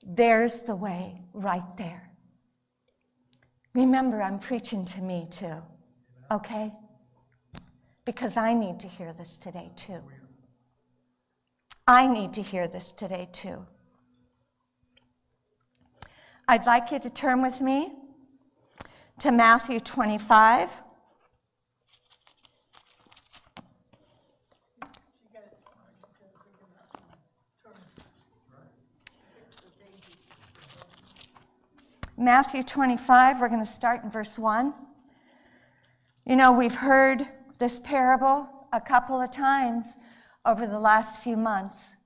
There's 0.07 0.61
the 0.61 0.77
way 0.77 1.21
right 1.33 1.77
there. 1.77 2.11
Remember, 3.75 4.23
I'm 4.23 4.39
preaching 4.39 4.87
to 4.87 5.01
me 5.01 5.27
too, 5.31 5.57
okay? 6.31 6.73
Because 8.05 8.37
I 8.37 8.55
need 8.55 8.81
to 8.81 8.89
hear 8.89 9.13
this 9.13 9.37
today 9.39 9.73
too. 9.75 10.01
I 11.87 12.07
need 12.07 12.35
to 12.35 12.43
hear 12.43 12.69
this 12.69 12.93
today 12.93 13.29
too. 13.33 13.67
I'd 16.47 16.67
like 16.67 16.93
you 16.93 17.01
to 17.01 17.11
turn 17.11 17.43
with 17.43 17.61
me 17.61 17.93
to 19.21 19.33
Matthew 19.33 19.81
25. 19.81 20.71
Matthew 32.17 32.63
25, 32.63 33.41
we're 33.41 33.49
going 33.49 33.65
to 33.65 33.67
start 33.67 34.05
in 34.05 34.11
verse 34.11 34.39
1. 34.39 34.73
You 36.25 36.37
know, 36.37 36.53
we've 36.53 36.75
heard 36.75 37.27
this 37.59 37.81
parable 37.81 38.49
a 38.73 38.81
couple 38.81 39.21
of 39.21 39.33
times 39.33 39.85
over 40.47 40.65
the 40.65 40.79
last 40.79 41.21
few 41.21 41.37
months. 41.37 41.97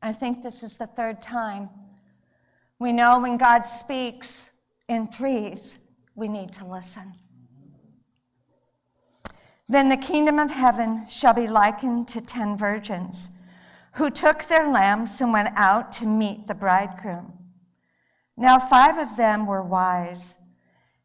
I 0.00 0.12
think 0.12 0.44
this 0.44 0.62
is 0.62 0.76
the 0.76 0.86
third 0.86 1.20
time. 1.20 1.68
We 2.78 2.92
know 2.92 3.18
when 3.18 3.38
God 3.38 3.62
speaks 3.62 4.48
in 4.88 5.08
threes, 5.08 5.76
we 6.14 6.28
need 6.28 6.52
to 6.54 6.64
listen. 6.64 7.12
Then 9.68 9.88
the 9.88 9.96
kingdom 9.96 10.38
of 10.38 10.48
heaven 10.48 11.06
shall 11.08 11.34
be 11.34 11.48
likened 11.48 12.06
to 12.08 12.20
ten 12.20 12.56
virgins 12.56 13.28
who 13.94 14.10
took 14.10 14.44
their 14.44 14.68
lamps 14.68 15.20
and 15.20 15.32
went 15.32 15.48
out 15.56 15.90
to 15.94 16.06
meet 16.06 16.46
the 16.46 16.54
bridegroom. 16.54 17.35
Now, 18.36 18.58
five 18.58 18.98
of 18.98 19.16
them 19.16 19.46
were 19.46 19.62
wise, 19.62 20.36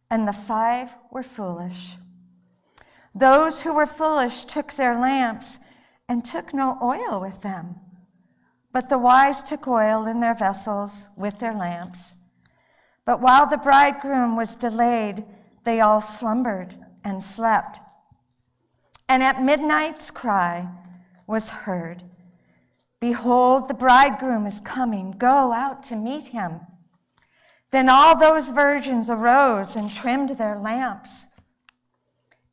and 0.10 0.28
the 0.28 0.34
five 0.34 0.94
were 1.10 1.24
foolish. 1.24 1.98
Those 3.16 3.62
who 3.62 3.74
were 3.74 3.86
foolish 3.86 4.46
took 4.46 4.74
their 4.74 4.98
lamps 4.98 5.60
and 6.10 6.26
took 6.26 6.54
no 6.54 6.78
oil 6.82 7.22
with 7.22 7.42
them. 7.42 7.80
But 8.74 8.90
the 8.90 8.98
wise 8.98 9.44
took 9.44 9.68
oil 9.68 10.08
in 10.08 10.20
their 10.20 10.34
vessels 10.34 11.08
with 11.16 11.40
their 11.40 11.54
lamps. 11.54 12.16
But 13.06 13.22
while 13.22 13.48
the 13.48 13.58
bridegroom 13.58 14.36
was 14.36 14.56
delayed, 14.56 15.26
they 15.64 15.82
all 15.82 16.02
slumbered 16.02 16.76
and 17.04 17.22
slept. 17.22 17.80
And 19.10 19.24
at 19.24 19.42
midnight's 19.42 20.12
cry 20.12 20.68
was 21.28 21.50
heard 21.50 22.04
Behold, 23.00 23.68
the 23.68 23.74
bridegroom 23.74 24.46
is 24.46 24.62
coming. 24.62 25.12
Go 25.12 25.52
out 25.52 25.84
to 25.86 25.96
meet 25.96 26.28
him. 26.28 26.62
Then 27.72 27.88
all 27.88 28.18
those 28.18 28.50
virgins 28.50 29.10
arose 29.10 29.78
and 29.78 29.90
trimmed 29.90 30.32
their 30.32 30.60
lamps. 30.60 31.26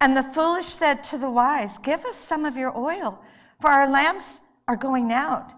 And 0.00 0.16
the 0.16 0.22
foolish 0.22 0.66
said 0.66 1.02
to 1.04 1.18
the 1.18 1.30
wise, 1.30 1.78
Give 1.78 2.04
us 2.04 2.16
some 2.16 2.44
of 2.44 2.56
your 2.56 2.76
oil, 2.76 3.20
for 3.60 3.68
our 3.68 3.88
lamps 3.88 4.40
are 4.68 4.76
going 4.76 5.12
out. 5.12 5.52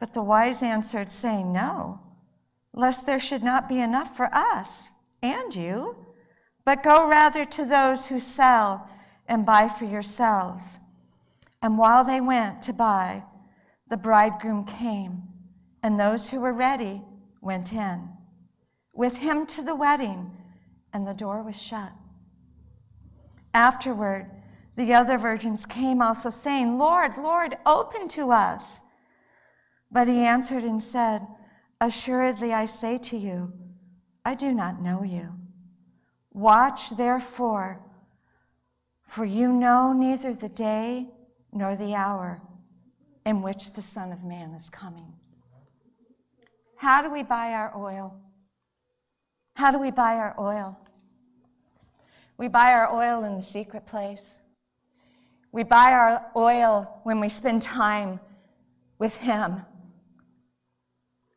But 0.00 0.12
the 0.12 0.22
wise 0.22 0.62
answered, 0.62 1.12
saying, 1.12 1.52
No, 1.52 2.00
lest 2.72 3.06
there 3.06 3.20
should 3.20 3.44
not 3.44 3.68
be 3.68 3.80
enough 3.80 4.16
for 4.16 4.28
us 4.32 4.90
and 5.22 5.54
you, 5.54 5.96
but 6.64 6.82
go 6.82 7.08
rather 7.08 7.44
to 7.44 7.64
those 7.64 8.04
who 8.06 8.18
sell 8.18 8.88
and 9.28 9.46
buy 9.46 9.68
for 9.68 9.84
yourselves. 9.84 10.76
And 11.62 11.78
while 11.78 12.02
they 12.02 12.20
went 12.20 12.62
to 12.62 12.72
buy, 12.72 13.22
the 13.86 13.96
bridegroom 13.96 14.64
came, 14.64 15.22
and 15.84 16.00
those 16.00 16.28
who 16.28 16.40
were 16.40 16.52
ready 16.52 17.00
went 17.40 17.72
in 17.72 18.11
with 18.92 19.16
him 19.16 19.46
to 19.46 19.62
the 19.62 19.74
wedding, 19.74 20.30
and 20.92 21.06
the 21.06 21.14
door 21.14 21.42
was 21.42 21.60
shut. 21.60 21.92
Afterward, 23.54 24.30
the 24.76 24.94
other 24.94 25.18
virgins 25.18 25.66
came 25.66 26.00
also, 26.00 26.30
saying, 26.30 26.78
Lord, 26.78 27.18
Lord, 27.18 27.56
open 27.66 28.08
to 28.10 28.32
us. 28.32 28.80
But 29.90 30.08
he 30.08 30.24
answered 30.24 30.64
and 30.64 30.82
said, 30.82 31.26
Assuredly 31.80 32.52
I 32.52 32.66
say 32.66 32.98
to 32.98 33.16
you, 33.16 33.52
I 34.24 34.34
do 34.34 34.52
not 34.52 34.80
know 34.80 35.02
you. 35.02 35.28
Watch 36.32 36.90
therefore, 36.90 37.80
for 39.02 39.24
you 39.24 39.52
know 39.52 39.92
neither 39.92 40.32
the 40.32 40.48
day 40.48 41.08
nor 41.52 41.76
the 41.76 41.94
hour 41.94 42.40
in 43.26 43.42
which 43.42 43.72
the 43.72 43.82
Son 43.82 44.12
of 44.12 44.24
Man 44.24 44.52
is 44.54 44.70
coming. 44.70 45.12
How 46.76 47.02
do 47.02 47.10
we 47.10 47.22
buy 47.22 47.52
our 47.52 47.76
oil? 47.76 48.16
How 49.54 49.70
do 49.70 49.78
we 49.78 49.90
buy 49.90 50.16
our 50.16 50.34
oil? 50.38 50.78
We 52.36 52.48
buy 52.48 52.72
our 52.72 52.92
oil 52.92 53.24
in 53.24 53.36
the 53.36 53.42
secret 53.42 53.86
place. 53.86 54.40
We 55.52 55.62
buy 55.62 55.92
our 55.92 56.26
oil 56.34 57.00
when 57.04 57.20
we 57.20 57.28
spend 57.28 57.62
time 57.62 58.20
with 58.98 59.16
Him. 59.16 59.62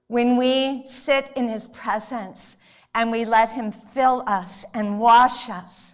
When 0.07 0.37
we 0.37 0.83
sit 0.85 1.31
in 1.35 1.49
His 1.49 1.67
presence 1.67 2.55
and 2.93 3.11
we 3.11 3.25
let 3.25 3.49
Him 3.49 3.71
fill 3.71 4.23
us 4.25 4.63
and 4.73 4.99
wash 4.99 5.49
us. 5.49 5.93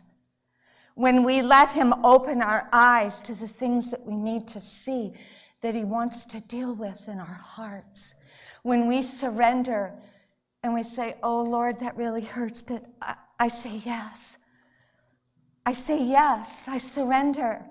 When 0.93 1.23
we 1.23 1.41
let 1.41 1.69
Him 1.69 2.05
open 2.05 2.41
our 2.41 2.69
eyes 2.71 3.19
to 3.23 3.33
the 3.33 3.47
things 3.47 3.89
that 3.91 4.05
we 4.05 4.15
need 4.15 4.49
to 4.49 4.61
see 4.61 5.13
that 5.61 5.73
He 5.73 5.83
wants 5.83 6.25
to 6.27 6.39
deal 6.41 6.75
with 6.75 7.07
in 7.07 7.19
our 7.19 7.25
hearts. 7.25 8.13
When 8.61 8.87
we 8.87 9.01
surrender 9.01 9.93
and 10.63 10.73
we 10.73 10.83
say, 10.83 11.15
Oh 11.23 11.43
Lord, 11.43 11.79
that 11.79 11.97
really 11.97 12.21
hurts, 12.21 12.61
but 12.61 12.83
I, 13.01 13.15
I 13.39 13.47
say 13.47 13.81
yes. 13.83 14.37
I 15.65 15.73
say 15.73 16.01
yes. 16.03 16.49
I 16.67 16.77
surrender. 16.77 17.65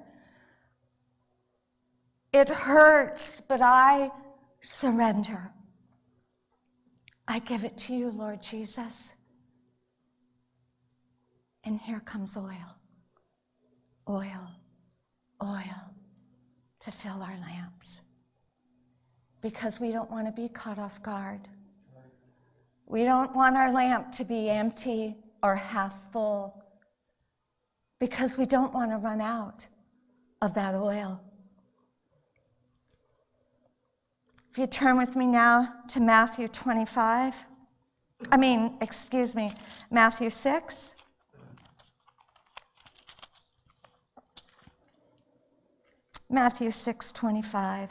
It 2.33 2.49
hurts, 2.49 3.41
but 3.49 3.61
I 3.61 4.11
surrender. 4.63 5.51
I 7.27 7.39
give 7.39 7.65
it 7.65 7.79
to 7.79 7.95
you, 7.95 8.11
Lord 8.11 8.43
Jesus. 8.43 9.13
And 11.65 11.79
here 11.79 12.01
comes 12.01 12.37
oil, 12.37 12.77
oil, 14.09 14.49
oil 15.43 15.95
to 16.81 16.91
fill 16.91 17.23
our 17.23 17.39
lamps. 17.39 18.01
Because 19.43 19.79
we 19.79 19.93
don't 19.93 20.11
want 20.11 20.27
to 20.27 20.33
be 20.33 20.49
caught 20.49 20.79
off 20.79 21.03
guard. 21.03 21.47
We 22.91 23.05
don't 23.05 23.33
want 23.37 23.57
our 23.57 23.71
lamp 23.71 24.11
to 24.15 24.25
be 24.25 24.51
empty 24.51 25.15
or 25.45 25.55
half 25.55 25.95
full 26.11 26.57
because 28.01 28.37
we 28.37 28.47
don't 28.47 28.75
want 28.75 28.91
to 28.91 28.97
run 28.97 29.21
out 29.21 29.69
of 30.43 30.55
that 30.55 30.75
oil. 30.75 31.23
If 34.51 34.59
you 34.59 34.67
turn 34.67 34.99
with 34.99 35.15
me 35.15 35.27
now 35.27 35.73
to 35.91 36.01
Matthew 36.01 36.49
25, 36.49 37.37
I 38.33 38.37
mean, 38.37 38.73
excuse 38.81 39.37
me, 39.37 39.53
Matthew 39.93 40.29
6. 40.29 40.97
Matthew 46.29 46.71
6:25. 46.71 47.91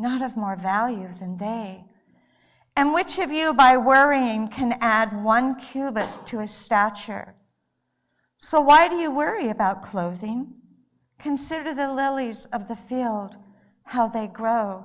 not 0.00 0.22
of 0.22 0.36
more 0.36 0.56
value 0.56 1.08
than 1.18 1.36
they? 1.36 1.84
And 2.76 2.94
which 2.94 3.18
of 3.18 3.30
you, 3.30 3.52
by 3.52 3.76
worrying, 3.76 4.48
can 4.48 4.78
add 4.80 5.22
one 5.22 5.56
cubit 5.56 6.08
to 6.26 6.38
his 6.38 6.50
stature? 6.50 7.34
So 8.38 8.60
why 8.60 8.88
do 8.88 8.96
you 8.96 9.10
worry 9.10 9.50
about 9.50 9.82
clothing? 9.82 10.54
Consider 11.18 11.74
the 11.74 11.92
lilies 11.92 12.46
of 12.46 12.68
the 12.68 12.76
field, 12.76 13.36
how 13.82 14.08
they 14.08 14.26
grow. 14.26 14.84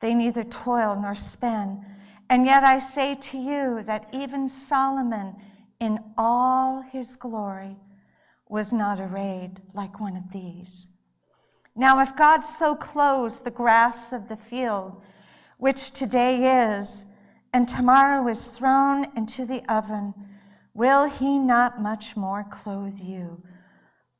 They 0.00 0.14
neither 0.14 0.44
toil 0.44 0.94
nor 0.94 1.16
spin. 1.16 1.84
And 2.30 2.46
yet 2.46 2.62
I 2.62 2.78
say 2.78 3.16
to 3.16 3.38
you 3.38 3.82
that 3.84 4.10
even 4.12 4.48
Solomon, 4.48 5.34
in 5.80 5.98
all 6.16 6.82
his 6.82 7.16
glory, 7.16 7.76
was 8.48 8.72
not 8.72 9.00
arrayed 9.00 9.60
like 9.74 9.98
one 9.98 10.16
of 10.16 10.30
these. 10.30 10.88
Now, 11.78 12.00
if 12.00 12.16
God 12.16 12.44
so 12.44 12.74
clothes 12.74 13.38
the 13.38 13.52
grass 13.52 14.12
of 14.12 14.26
the 14.26 14.36
field, 14.36 15.00
which 15.58 15.92
today 15.92 16.72
is, 16.72 17.04
and 17.52 17.68
tomorrow 17.68 18.26
is 18.26 18.48
thrown 18.48 19.06
into 19.16 19.44
the 19.46 19.62
oven, 19.72 20.12
will 20.74 21.04
he 21.04 21.38
not 21.38 21.80
much 21.80 22.16
more 22.16 22.42
clothe 22.50 22.98
you, 22.98 23.40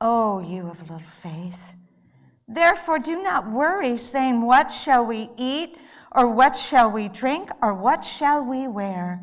O 0.00 0.38
you 0.38 0.68
of 0.68 0.82
little 0.82 1.00
faith? 1.00 1.72
Therefore, 2.46 3.00
do 3.00 3.20
not 3.24 3.50
worry, 3.50 3.96
saying, 3.96 4.40
What 4.40 4.70
shall 4.70 5.04
we 5.04 5.28
eat, 5.36 5.76
or 6.12 6.28
what 6.28 6.54
shall 6.54 6.92
we 6.92 7.08
drink, 7.08 7.50
or 7.60 7.74
what 7.74 8.04
shall 8.04 8.44
we 8.44 8.68
wear? 8.68 9.20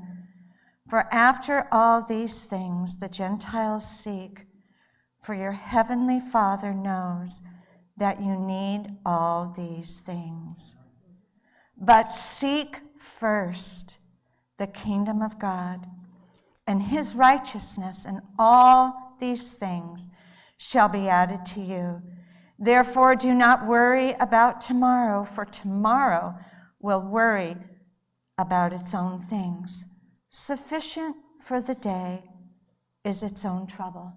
For 0.90 1.08
after 1.10 1.70
all 1.72 2.02
these 2.02 2.44
things 2.44 3.00
the 3.00 3.08
Gentiles 3.08 3.90
seek, 3.90 4.46
for 5.22 5.34
your 5.34 5.54
heavenly 5.54 6.20
Father 6.20 6.74
knows 6.74 7.40
that 7.98 8.22
you 8.22 8.36
need 8.36 8.98
all 9.06 9.54
these 9.56 10.00
things. 10.00 10.76
But 11.78 12.12
seek 12.12 12.78
first 12.98 13.98
the 14.58 14.68
kingdom 14.68 15.22
of 15.22 15.40
God 15.40 15.86
and 16.68 16.82
his 16.82 17.16
righteousness, 17.16 18.06
and 18.06 18.22
all 18.40 19.16
these 19.20 19.52
things 19.54 20.10
shall 20.58 20.90
be 20.90 21.08
added 21.08 21.46
to 21.46 21.62
you. 21.62 22.02
Therefore, 22.58 23.16
do 23.16 23.34
not 23.34 23.68
worry 23.68 24.14
about 24.14 24.62
tomorrow, 24.62 25.26
for 25.26 25.46
tomorrow 25.46 26.34
will 26.80 27.02
worry 27.02 27.56
about 28.38 28.74
its 28.74 28.94
own 28.94 29.22
things. 29.28 29.86
Sufficient 30.30 31.16
for 31.42 31.62
the 31.62 31.76
day 31.76 32.24
is 33.04 33.22
its 33.22 33.46
own 33.46 33.68
trouble. 33.68 34.14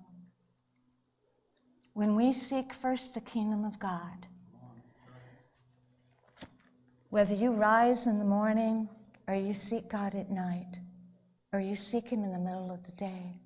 When 1.99 2.15
we 2.15 2.33
seek 2.33 2.75
first 2.75 3.15
the 3.15 3.21
kingdom 3.21 3.65
of 3.65 3.81
God, 3.81 4.29
whether 7.11 7.35
you 7.35 7.51
rise 7.51 8.07
in 8.07 8.21
the 8.21 8.25
morning 8.25 8.89
or 9.27 9.35
you 9.35 9.53
seek 9.53 9.89
God 9.89 10.15
at 10.15 10.31
night 10.31 10.79
or 11.53 11.59
you 11.59 11.75
seek 11.75 12.09
Him 12.09 12.23
in 12.23 12.31
the 12.31 12.39
middle 12.39 12.71
of 12.71 12.87
the 12.87 12.93
day, 12.93 13.41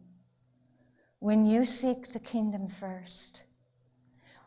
when 1.18 1.46
you 1.46 1.64
seek 1.64 2.12
the 2.12 2.18
kingdom 2.18 2.68
first, 2.68 3.40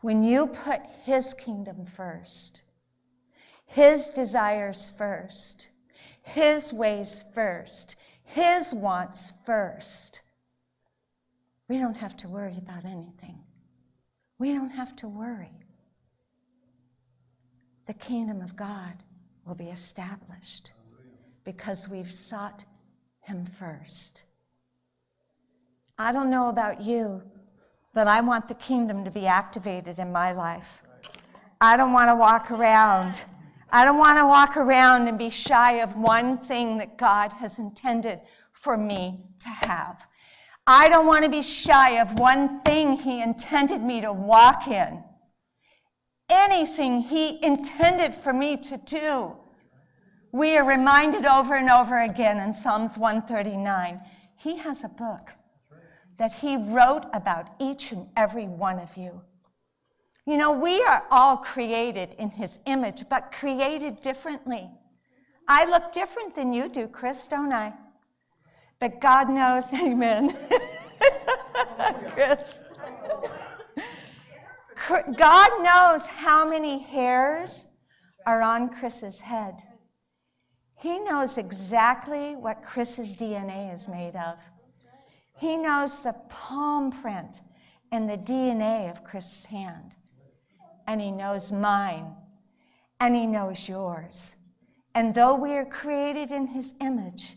when 0.02 0.22
you 0.22 0.46
put 0.46 0.82
His 1.02 1.34
kingdom 1.34 1.84
first, 1.96 2.62
His 3.64 4.08
desires 4.10 4.92
first, 4.96 5.66
His 6.22 6.72
ways 6.72 7.24
first, 7.34 7.96
His 8.22 8.72
wants 8.72 9.32
first, 9.46 10.20
we 11.68 11.78
don't 11.78 11.96
have 11.96 12.16
to 12.18 12.28
worry 12.28 12.56
about 12.56 12.84
anything. 12.84 13.42
We 14.38 14.52
don't 14.52 14.70
have 14.70 14.94
to 14.96 15.08
worry. 15.08 15.52
The 17.86 17.94
kingdom 17.94 18.42
of 18.42 18.56
God 18.56 18.92
will 19.46 19.54
be 19.54 19.68
established 19.68 20.72
because 21.44 21.88
we've 21.88 22.12
sought 22.12 22.64
Him 23.20 23.46
first. 23.58 24.24
I 25.98 26.12
don't 26.12 26.30
know 26.30 26.48
about 26.48 26.82
you, 26.82 27.22
but 27.94 28.08
I 28.08 28.20
want 28.20 28.48
the 28.48 28.54
kingdom 28.54 29.04
to 29.04 29.10
be 29.10 29.26
activated 29.26 29.98
in 29.98 30.12
my 30.12 30.32
life. 30.32 30.82
I 31.60 31.78
don't 31.78 31.94
want 31.94 32.10
to 32.10 32.16
walk 32.16 32.50
around. 32.50 33.14
I 33.70 33.84
don't 33.84 33.96
want 33.96 34.18
to 34.18 34.26
walk 34.26 34.56
around 34.56 35.08
and 35.08 35.18
be 35.18 35.30
shy 35.30 35.80
of 35.80 35.96
one 35.96 36.36
thing 36.36 36.78
that 36.78 36.98
God 36.98 37.32
has 37.32 37.58
intended 37.58 38.20
for 38.52 38.76
me 38.76 39.24
to 39.40 39.48
have. 39.48 39.96
I 40.66 40.88
don't 40.88 41.06
want 41.06 41.22
to 41.24 41.30
be 41.30 41.42
shy 41.42 42.00
of 42.00 42.18
one 42.18 42.60
thing 42.62 42.94
He 42.94 43.22
intended 43.22 43.80
me 43.80 44.00
to 44.00 44.12
walk 44.12 44.66
in. 44.66 45.02
Anything 46.28 47.00
He 47.00 47.42
intended 47.44 48.14
for 48.14 48.32
me 48.32 48.56
to 48.56 48.76
do. 48.78 49.36
We 50.32 50.56
are 50.56 50.64
reminded 50.64 51.24
over 51.24 51.54
and 51.54 51.70
over 51.70 52.02
again 52.02 52.38
in 52.38 52.52
Psalms 52.52 52.98
139. 52.98 54.00
He 54.38 54.56
has 54.56 54.82
a 54.82 54.88
book 54.88 55.30
that 56.18 56.32
He 56.32 56.56
wrote 56.56 57.04
about 57.12 57.46
each 57.60 57.92
and 57.92 58.08
every 58.16 58.48
one 58.48 58.80
of 58.80 58.96
you. 58.96 59.20
You 60.26 60.36
know, 60.36 60.50
we 60.50 60.82
are 60.82 61.04
all 61.12 61.36
created 61.36 62.16
in 62.18 62.30
His 62.30 62.58
image, 62.66 63.04
but 63.08 63.30
created 63.30 64.00
differently. 64.00 64.68
I 65.46 65.64
look 65.66 65.92
different 65.92 66.34
than 66.34 66.52
you 66.52 66.68
do, 66.68 66.88
Chris, 66.88 67.28
don't 67.28 67.52
I? 67.52 67.72
But 68.78 69.00
God 69.00 69.28
knows, 69.30 69.64
amen. 69.74 70.36
Chris. 72.12 72.62
God 75.16 75.50
knows 75.62 76.06
how 76.06 76.48
many 76.48 76.78
hairs 76.78 77.64
are 78.24 78.42
on 78.42 78.68
Chris's 78.68 79.18
head. 79.18 79.54
He 80.76 80.98
knows 80.98 81.38
exactly 81.38 82.36
what 82.36 82.62
Chris's 82.62 83.12
DNA 83.14 83.72
is 83.72 83.88
made 83.88 84.14
of. 84.14 84.38
He 85.38 85.56
knows 85.56 85.98
the 85.98 86.14
palm 86.28 86.92
print 86.92 87.40
and 87.92 88.08
the 88.08 88.18
DNA 88.18 88.90
of 88.90 89.04
Chris's 89.04 89.44
hand. 89.46 89.96
And 90.86 91.00
he 91.00 91.10
knows 91.10 91.50
mine. 91.50 92.14
And 93.00 93.14
he 93.14 93.26
knows 93.26 93.68
yours. 93.68 94.34
And 94.94 95.14
though 95.14 95.34
we 95.34 95.52
are 95.54 95.66
created 95.66 96.30
in 96.30 96.46
his 96.46 96.74
image, 96.80 97.36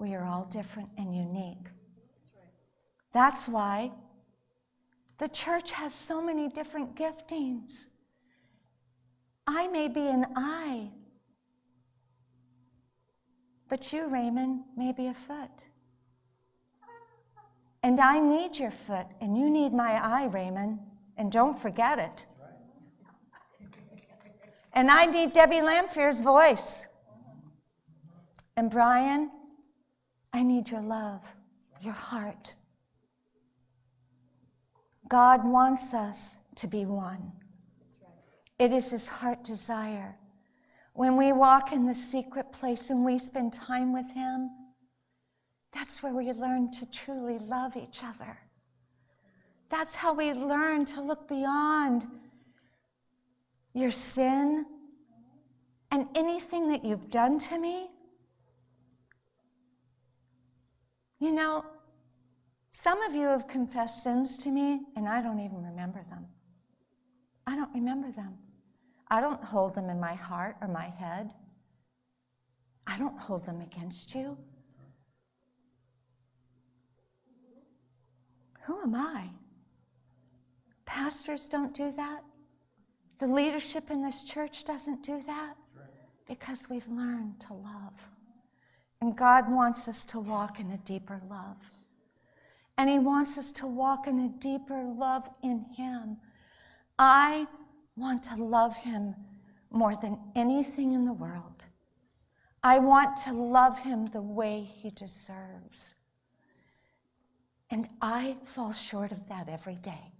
we 0.00 0.14
are 0.14 0.24
all 0.24 0.44
different 0.46 0.88
and 0.96 1.14
unique. 1.14 1.68
That's 3.12 3.46
why 3.46 3.92
the 5.18 5.28
church 5.28 5.72
has 5.72 5.92
so 5.94 6.22
many 6.22 6.48
different 6.48 6.96
giftings. 6.96 7.86
I 9.46 9.68
may 9.68 9.88
be 9.88 10.08
an 10.08 10.24
eye, 10.34 10.88
but 13.68 13.92
you, 13.92 14.06
Raymond, 14.08 14.62
may 14.74 14.92
be 14.92 15.08
a 15.08 15.14
foot. 15.26 15.50
And 17.82 18.00
I 18.00 18.20
need 18.20 18.58
your 18.58 18.70
foot, 18.70 19.06
and 19.20 19.36
you 19.36 19.50
need 19.50 19.74
my 19.74 19.92
eye, 20.02 20.30
Raymond, 20.32 20.78
and 21.18 21.30
don't 21.30 21.60
forget 21.60 21.98
it. 21.98 22.26
And 24.72 24.90
I 24.90 25.04
need 25.04 25.34
Debbie 25.34 25.60
Lamphere's 25.60 26.20
voice. 26.20 26.86
And 28.56 28.70
Brian, 28.70 29.30
I 30.32 30.42
need 30.42 30.70
your 30.70 30.82
love, 30.82 31.22
your 31.80 31.92
heart. 31.92 32.54
God 35.08 35.44
wants 35.44 35.92
us 35.92 36.36
to 36.56 36.68
be 36.68 36.86
one. 36.86 37.32
It 38.58 38.72
is 38.72 38.90
his 38.90 39.08
heart 39.08 39.44
desire. 39.44 40.16
When 40.92 41.16
we 41.16 41.32
walk 41.32 41.72
in 41.72 41.86
the 41.86 41.94
secret 41.94 42.52
place 42.52 42.90
and 42.90 43.04
we 43.04 43.18
spend 43.18 43.54
time 43.54 43.92
with 43.92 44.10
him, 44.12 44.50
that's 45.72 46.02
where 46.02 46.12
we 46.12 46.32
learn 46.32 46.70
to 46.72 46.86
truly 46.86 47.38
love 47.38 47.76
each 47.76 48.02
other. 48.04 48.38
That's 49.68 49.94
how 49.94 50.14
we 50.14 50.32
learn 50.32 50.84
to 50.86 51.00
look 51.00 51.28
beyond 51.28 52.06
your 53.72 53.90
sin 53.90 54.66
and 55.90 56.06
anything 56.14 56.68
that 56.68 56.84
you've 56.84 57.10
done 57.10 57.38
to 57.38 57.58
me 57.58 57.88
You 61.20 61.32
know, 61.32 61.64
some 62.72 63.02
of 63.02 63.14
you 63.14 63.28
have 63.28 63.46
confessed 63.46 64.02
sins 64.02 64.38
to 64.38 64.50
me, 64.50 64.80
and 64.96 65.06
I 65.06 65.20
don't 65.20 65.40
even 65.40 65.62
remember 65.62 66.02
them. 66.08 66.26
I 67.46 67.56
don't 67.56 67.72
remember 67.74 68.10
them. 68.10 68.38
I 69.08 69.20
don't 69.20 69.42
hold 69.44 69.74
them 69.74 69.90
in 69.90 70.00
my 70.00 70.14
heart 70.14 70.56
or 70.62 70.68
my 70.68 70.88
head. 70.88 71.30
I 72.86 72.96
don't 72.96 73.18
hold 73.18 73.44
them 73.44 73.60
against 73.60 74.14
you. 74.14 74.36
Who 78.62 78.80
am 78.80 78.94
I? 78.94 79.28
Pastors 80.86 81.48
don't 81.48 81.74
do 81.74 81.92
that. 81.96 82.22
The 83.18 83.26
leadership 83.26 83.90
in 83.90 84.02
this 84.02 84.24
church 84.24 84.64
doesn't 84.64 85.02
do 85.02 85.22
that 85.26 85.54
because 86.26 86.66
we've 86.70 86.88
learned 86.88 87.40
to 87.48 87.54
love. 87.54 87.92
And 89.10 89.18
God 89.18 89.50
wants 89.50 89.88
us 89.88 90.04
to 90.04 90.20
walk 90.20 90.60
in 90.60 90.70
a 90.70 90.76
deeper 90.76 91.20
love. 91.28 91.56
And 92.78 92.88
He 92.88 93.00
wants 93.00 93.38
us 93.38 93.50
to 93.50 93.66
walk 93.66 94.06
in 94.06 94.20
a 94.20 94.28
deeper 94.40 94.84
love 94.84 95.28
in 95.42 95.64
Him. 95.76 96.16
I 96.96 97.48
want 97.96 98.22
to 98.22 98.36
love 98.36 98.76
Him 98.76 99.16
more 99.72 99.96
than 100.00 100.16
anything 100.36 100.92
in 100.92 101.06
the 101.06 101.12
world. 101.12 101.64
I 102.62 102.78
want 102.78 103.16
to 103.24 103.32
love 103.32 103.76
Him 103.80 104.06
the 104.06 104.22
way 104.22 104.62
He 104.62 104.90
deserves. 104.90 105.96
And 107.68 107.88
I 108.00 108.36
fall 108.54 108.72
short 108.72 109.10
of 109.10 109.28
that 109.28 109.48
every 109.48 109.74
day. 109.74 110.12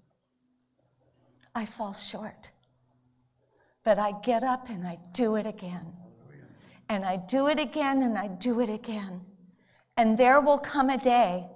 I 1.54 1.64
fall 1.64 1.94
short. 1.94 2.48
But 3.84 4.00
I 4.00 4.14
get 4.24 4.42
up 4.42 4.68
and 4.68 4.84
I 4.84 4.98
do 5.12 5.36
it 5.36 5.46
again. 5.46 5.92
And 6.90 7.04
I 7.04 7.18
do 7.18 7.46
it 7.46 7.60
again 7.60 8.02
and 8.02 8.18
I 8.18 8.26
do 8.26 8.60
it 8.60 8.68
again. 8.68 9.20
And 9.96 10.18
there 10.18 10.40
will 10.40 10.58
come 10.58 10.90
a 10.90 10.98
day 10.98 11.46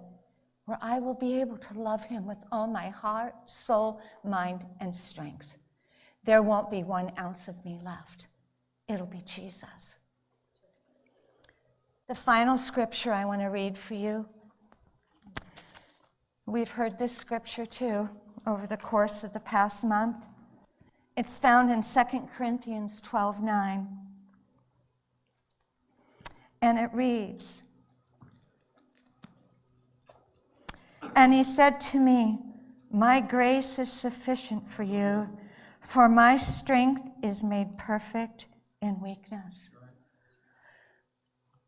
where 0.66 0.78
I 0.80 1.01
will 1.01 1.14
be 1.14 1.41
able 1.41 1.57
to 1.59 1.74
love 1.74 2.05
him 2.05 2.24
with 2.24 2.39
all 2.53 2.68
my 2.68 2.91
heart, 2.91 3.35
soul, 3.47 4.01
mind, 4.22 4.64
and 4.78 4.95
strength. 4.95 5.49
There 6.22 6.41
won't 6.41 6.70
be 6.70 6.85
one 6.85 7.11
ounce 7.18 7.49
of 7.49 7.64
me 7.64 7.80
left. 7.82 8.28
It'll 8.87 9.09
be 9.09 9.22
Jesus. 9.22 9.99
The 12.07 12.14
final 12.14 12.57
scripture 12.57 13.12
I 13.12 13.24
want 13.24 13.41
to 13.41 13.49
read 13.49 13.76
for 13.76 13.95
you. 13.95 14.26
We've 16.47 16.70
heard 16.70 16.97
this 16.97 17.16
scripture 17.16 17.66
too 17.66 18.09
over 18.47 18.68
the 18.68 18.76
course 18.76 19.24
of 19.24 19.32
the 19.32 19.41
past 19.41 19.82
month. 19.82 20.16
It's 21.16 21.41
found 21.41 21.72
in 21.72 21.82
2 21.82 22.28
Corinthians 22.37 23.03
12:9. 23.03 24.03
And 26.65 26.79
it 26.79 26.95
reads, 26.95 27.62
And 31.15 31.31
he 31.31 31.45
said 31.45 31.79
to 31.93 32.01
me, 32.01 32.39
My 32.91 33.21
grace 33.21 33.79
is 33.79 33.93
sufficient 33.93 34.71
for 34.71 34.83
you, 34.83 35.29
for 35.83 36.09
my 36.09 36.39
strength 36.39 37.03
is 37.23 37.45
made 37.45 37.77
perfect 37.77 38.47
in 38.81 38.99
weakness. 39.03 39.69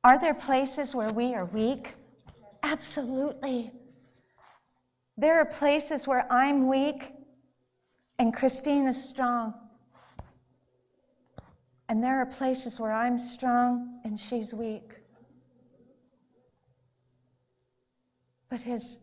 Are 0.02 0.18
there 0.18 0.32
places 0.32 0.94
where 0.94 1.12
we 1.12 1.34
are 1.34 1.44
weak? 1.44 1.94
Absolutely. 2.62 3.72
There 5.18 5.40
are 5.40 5.44
places 5.44 6.08
where 6.08 6.26
I'm 6.32 6.68
weak 6.68 7.12
and 8.18 8.34
Christine 8.34 8.86
is 8.86 9.10
strong. 9.10 9.52
And 11.88 12.02
there 12.02 12.20
are 12.20 12.26
places 12.26 12.80
where 12.80 12.92
I'm 12.92 13.18
strong 13.18 14.00
and 14.04 14.18
she's 14.18 14.52
weak. 14.52 14.90
But 18.48 18.62
his 18.62 18.98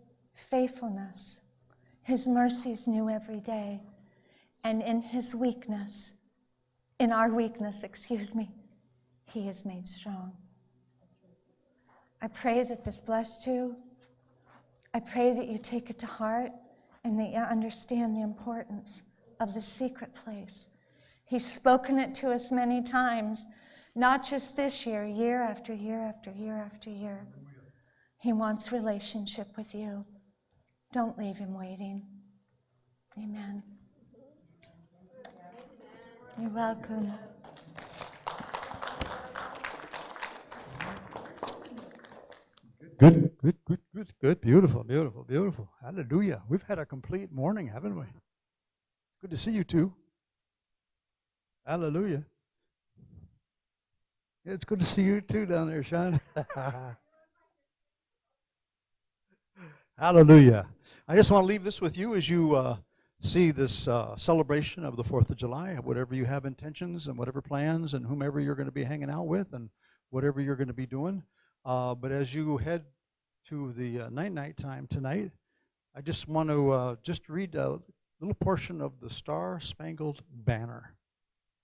faithfulness, 0.50 1.40
his 2.02 2.28
mercies 2.28 2.88
new 2.88 3.10
every 3.10 3.40
day. 3.40 3.82
And 4.64 4.82
in 4.82 5.02
his 5.02 5.34
weakness, 5.34 6.12
in 7.00 7.12
our 7.12 7.30
weakness, 7.30 7.84
excuse 7.84 8.34
me, 8.34 8.52
he 9.26 9.48
is 9.48 9.66
made 9.66 9.88
strong. 9.88 10.34
I 12.22 12.28
pray 12.28 12.64
that 12.64 12.84
this 12.84 13.02
blessed 13.02 13.48
you. 13.48 13.76
I 14.94 15.00
pray 15.00 15.34
that 15.34 15.48
you 15.48 15.58
take 15.58 15.90
it 15.90 16.00
to 16.00 16.06
heart 16.06 16.52
and 17.04 17.20
that 17.20 17.32
you 17.32 17.40
understand 17.40 18.16
the 18.16 18.22
importance 18.22 19.04
of 19.40 19.54
the 19.54 19.62
secret 19.62 20.16
place. 20.16 20.70
He's 21.34 21.52
spoken 21.52 21.98
it 21.98 22.14
to 22.22 22.30
us 22.30 22.52
many 22.52 22.84
times, 22.84 23.44
not 23.96 24.24
just 24.24 24.56
this 24.56 24.86
year, 24.86 25.04
year 25.04 25.42
after 25.42 25.74
year 25.74 26.00
after 26.00 26.30
year 26.30 26.54
after 26.54 26.92
year. 26.92 27.26
He 28.20 28.34
wants 28.34 28.72
relationship 28.72 29.48
with 29.58 29.74
you. 29.74 30.06
Don't 30.94 31.18
leave 31.18 31.36
him 31.36 31.56
waiting. 31.58 32.04
Amen. 33.18 33.64
You're 36.40 36.52
welcome. 36.52 37.12
Good, 43.00 43.32
good, 43.42 43.58
good, 43.66 43.80
good, 43.96 44.14
good. 44.22 44.42
Beautiful, 44.42 44.84
beautiful, 44.84 45.24
beautiful. 45.24 45.72
Hallelujah. 45.84 46.44
We've 46.48 46.62
had 46.62 46.78
a 46.78 46.86
complete 46.86 47.32
morning, 47.32 47.70
haven't 47.70 47.98
we? 47.98 48.06
Good 49.22 49.32
to 49.32 49.38
see 49.38 49.52
you 49.52 49.64
too. 49.64 49.96
Hallelujah. 51.66 52.26
It's 54.44 54.66
good 54.66 54.80
to 54.80 54.86
see 54.86 55.04
you 55.04 55.22
too 55.22 55.46
down 55.46 55.70
there, 55.70 55.82
Sean. 55.82 56.20
Hallelujah. 59.98 60.66
I 61.08 61.16
just 61.16 61.32
want 61.32 61.44
to 61.44 61.48
leave 61.48 61.64
this 61.64 61.80
with 61.80 61.98
you 61.98 62.16
as 62.16 62.30
you 62.30 62.56
uh, 62.56 62.76
see 63.22 63.52
this 63.52 63.88
uh, 63.88 64.18
celebration 64.18 64.84
of 64.84 64.98
the 64.98 65.06
4th 65.06 65.30
of 65.30 65.38
July, 65.38 65.76
whatever 65.76 66.14
you 66.14 66.26
have 66.26 66.44
intentions 66.44 67.08
and 67.08 67.18
whatever 67.18 67.42
plans 67.42 67.94
and 67.94 68.06
whomever 68.06 68.42
you're 68.42 68.56
going 68.56 68.68
to 68.68 68.74
be 68.74 68.84
hanging 68.84 69.10
out 69.10 69.28
with 69.28 69.54
and 69.54 69.70
whatever 70.10 70.42
you're 70.42 70.58
going 70.58 70.68
to 70.68 70.74
be 70.74 70.86
doing. 70.86 71.24
Uh, 71.64 71.96
but 71.96 72.12
as 72.12 72.34
you 72.34 72.58
head 72.58 72.84
to 73.48 73.72
the 73.72 74.02
uh, 74.02 74.10
night 74.10 74.34
night 74.34 74.58
time 74.58 74.88
tonight, 74.88 75.32
I 75.96 76.02
just 76.02 76.28
want 76.28 76.50
to 76.50 76.72
uh, 76.72 76.96
just 77.04 77.30
read 77.30 77.56
a 77.56 77.80
little 78.20 78.36
portion 78.36 78.82
of 78.82 79.00
the 79.00 79.10
Star 79.10 79.62
Spangled 79.62 80.22
Banner. 80.30 80.94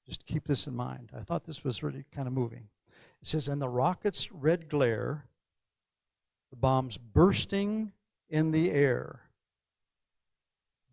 Just 0.09 0.25
keep 0.25 0.43
this 0.45 0.65
in 0.65 0.75
mind. 0.75 1.11
I 1.15 1.19
thought 1.19 1.43
this 1.43 1.63
was 1.63 1.83
really 1.83 2.03
kind 2.13 2.27
of 2.27 2.33
moving. 2.33 2.67
It 3.21 3.27
says, 3.27 3.47
"And 3.47 3.61
the 3.61 3.69
rocket's 3.69 4.31
red 4.31 4.67
glare, 4.67 5.23
the 6.49 6.55
bombs 6.55 6.97
bursting 6.97 7.93
in 8.27 8.49
the 8.49 8.71
air, 8.71 9.21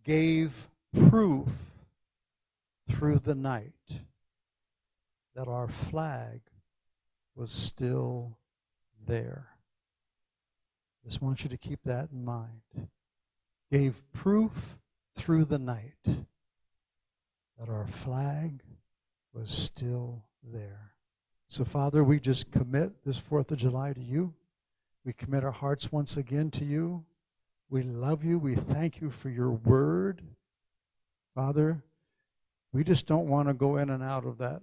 gave 0.04 0.68
proof 0.92 1.50
through 2.90 3.20
the 3.20 3.34
night 3.34 4.02
that 5.34 5.48
our 5.48 5.66
flag 5.66 6.42
was 7.34 7.50
still 7.50 8.36
there. 9.06 9.48
Just 11.04 11.22
want 11.22 11.42
you 11.42 11.48
to 11.48 11.56
keep 11.56 11.82
that 11.84 12.10
in 12.10 12.22
mind. 12.22 12.90
Gave 13.70 14.12
proof 14.12 14.78
through 15.14 15.46
the 15.46 15.58
night 15.58 16.04
that 17.56 17.70
our 17.70 17.86
flag 17.86 18.62
was 19.36 19.50
still 19.50 20.24
there. 20.42 20.92
So, 21.46 21.64
Father, 21.64 22.02
we 22.02 22.18
just 22.18 22.50
commit 22.50 23.04
this 23.04 23.20
4th 23.20 23.52
of 23.52 23.58
July 23.58 23.92
to 23.92 24.00
you. 24.00 24.34
We 25.04 25.12
commit 25.12 25.44
our 25.44 25.52
hearts 25.52 25.92
once 25.92 26.16
again 26.16 26.50
to 26.52 26.64
you. 26.64 27.04
We 27.70 27.82
love 27.82 28.24
you. 28.24 28.38
We 28.38 28.56
thank 28.56 29.00
you 29.00 29.10
for 29.10 29.28
your 29.28 29.50
word. 29.50 30.22
Father, 31.34 31.82
we 32.72 32.82
just 32.82 33.06
don't 33.06 33.28
want 33.28 33.48
to 33.48 33.54
go 33.54 33.76
in 33.76 33.90
and 33.90 34.02
out 34.02 34.24
of 34.24 34.38
that 34.38 34.62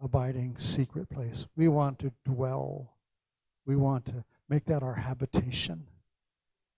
abiding 0.00 0.56
secret 0.58 1.10
place. 1.10 1.46
We 1.56 1.68
want 1.68 1.98
to 2.00 2.12
dwell 2.24 2.94
we 3.66 3.76
want 3.76 4.06
to 4.06 4.24
make 4.48 4.66
that 4.66 4.82
our 4.82 4.94
habitation. 4.94 5.86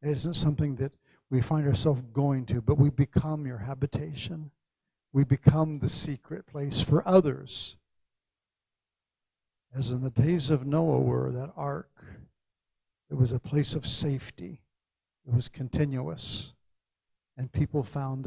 It 0.02 0.10
isn't 0.10 0.34
something 0.34 0.76
that 0.76 0.94
we 1.30 1.40
find 1.40 1.66
ourselves 1.66 2.02
going 2.12 2.46
to, 2.46 2.60
but 2.60 2.78
we 2.78 2.90
become 2.90 3.46
your 3.46 3.58
habitation. 3.58 4.50
We 5.16 5.24
become 5.24 5.78
the 5.78 5.88
secret 5.88 6.46
place 6.46 6.82
for 6.82 7.08
others. 7.08 7.78
As 9.74 9.90
in 9.90 10.02
the 10.02 10.10
days 10.10 10.50
of 10.50 10.66
Noah 10.66 11.00
were, 11.00 11.32
that 11.32 11.54
ark, 11.56 11.90
it 13.08 13.14
was 13.14 13.32
a 13.32 13.38
place 13.38 13.74
of 13.74 13.86
safety. 13.86 14.60
It 15.26 15.32
was 15.32 15.48
continuous. 15.48 16.54
And 17.38 17.50
people 17.50 17.82
found 17.82 18.24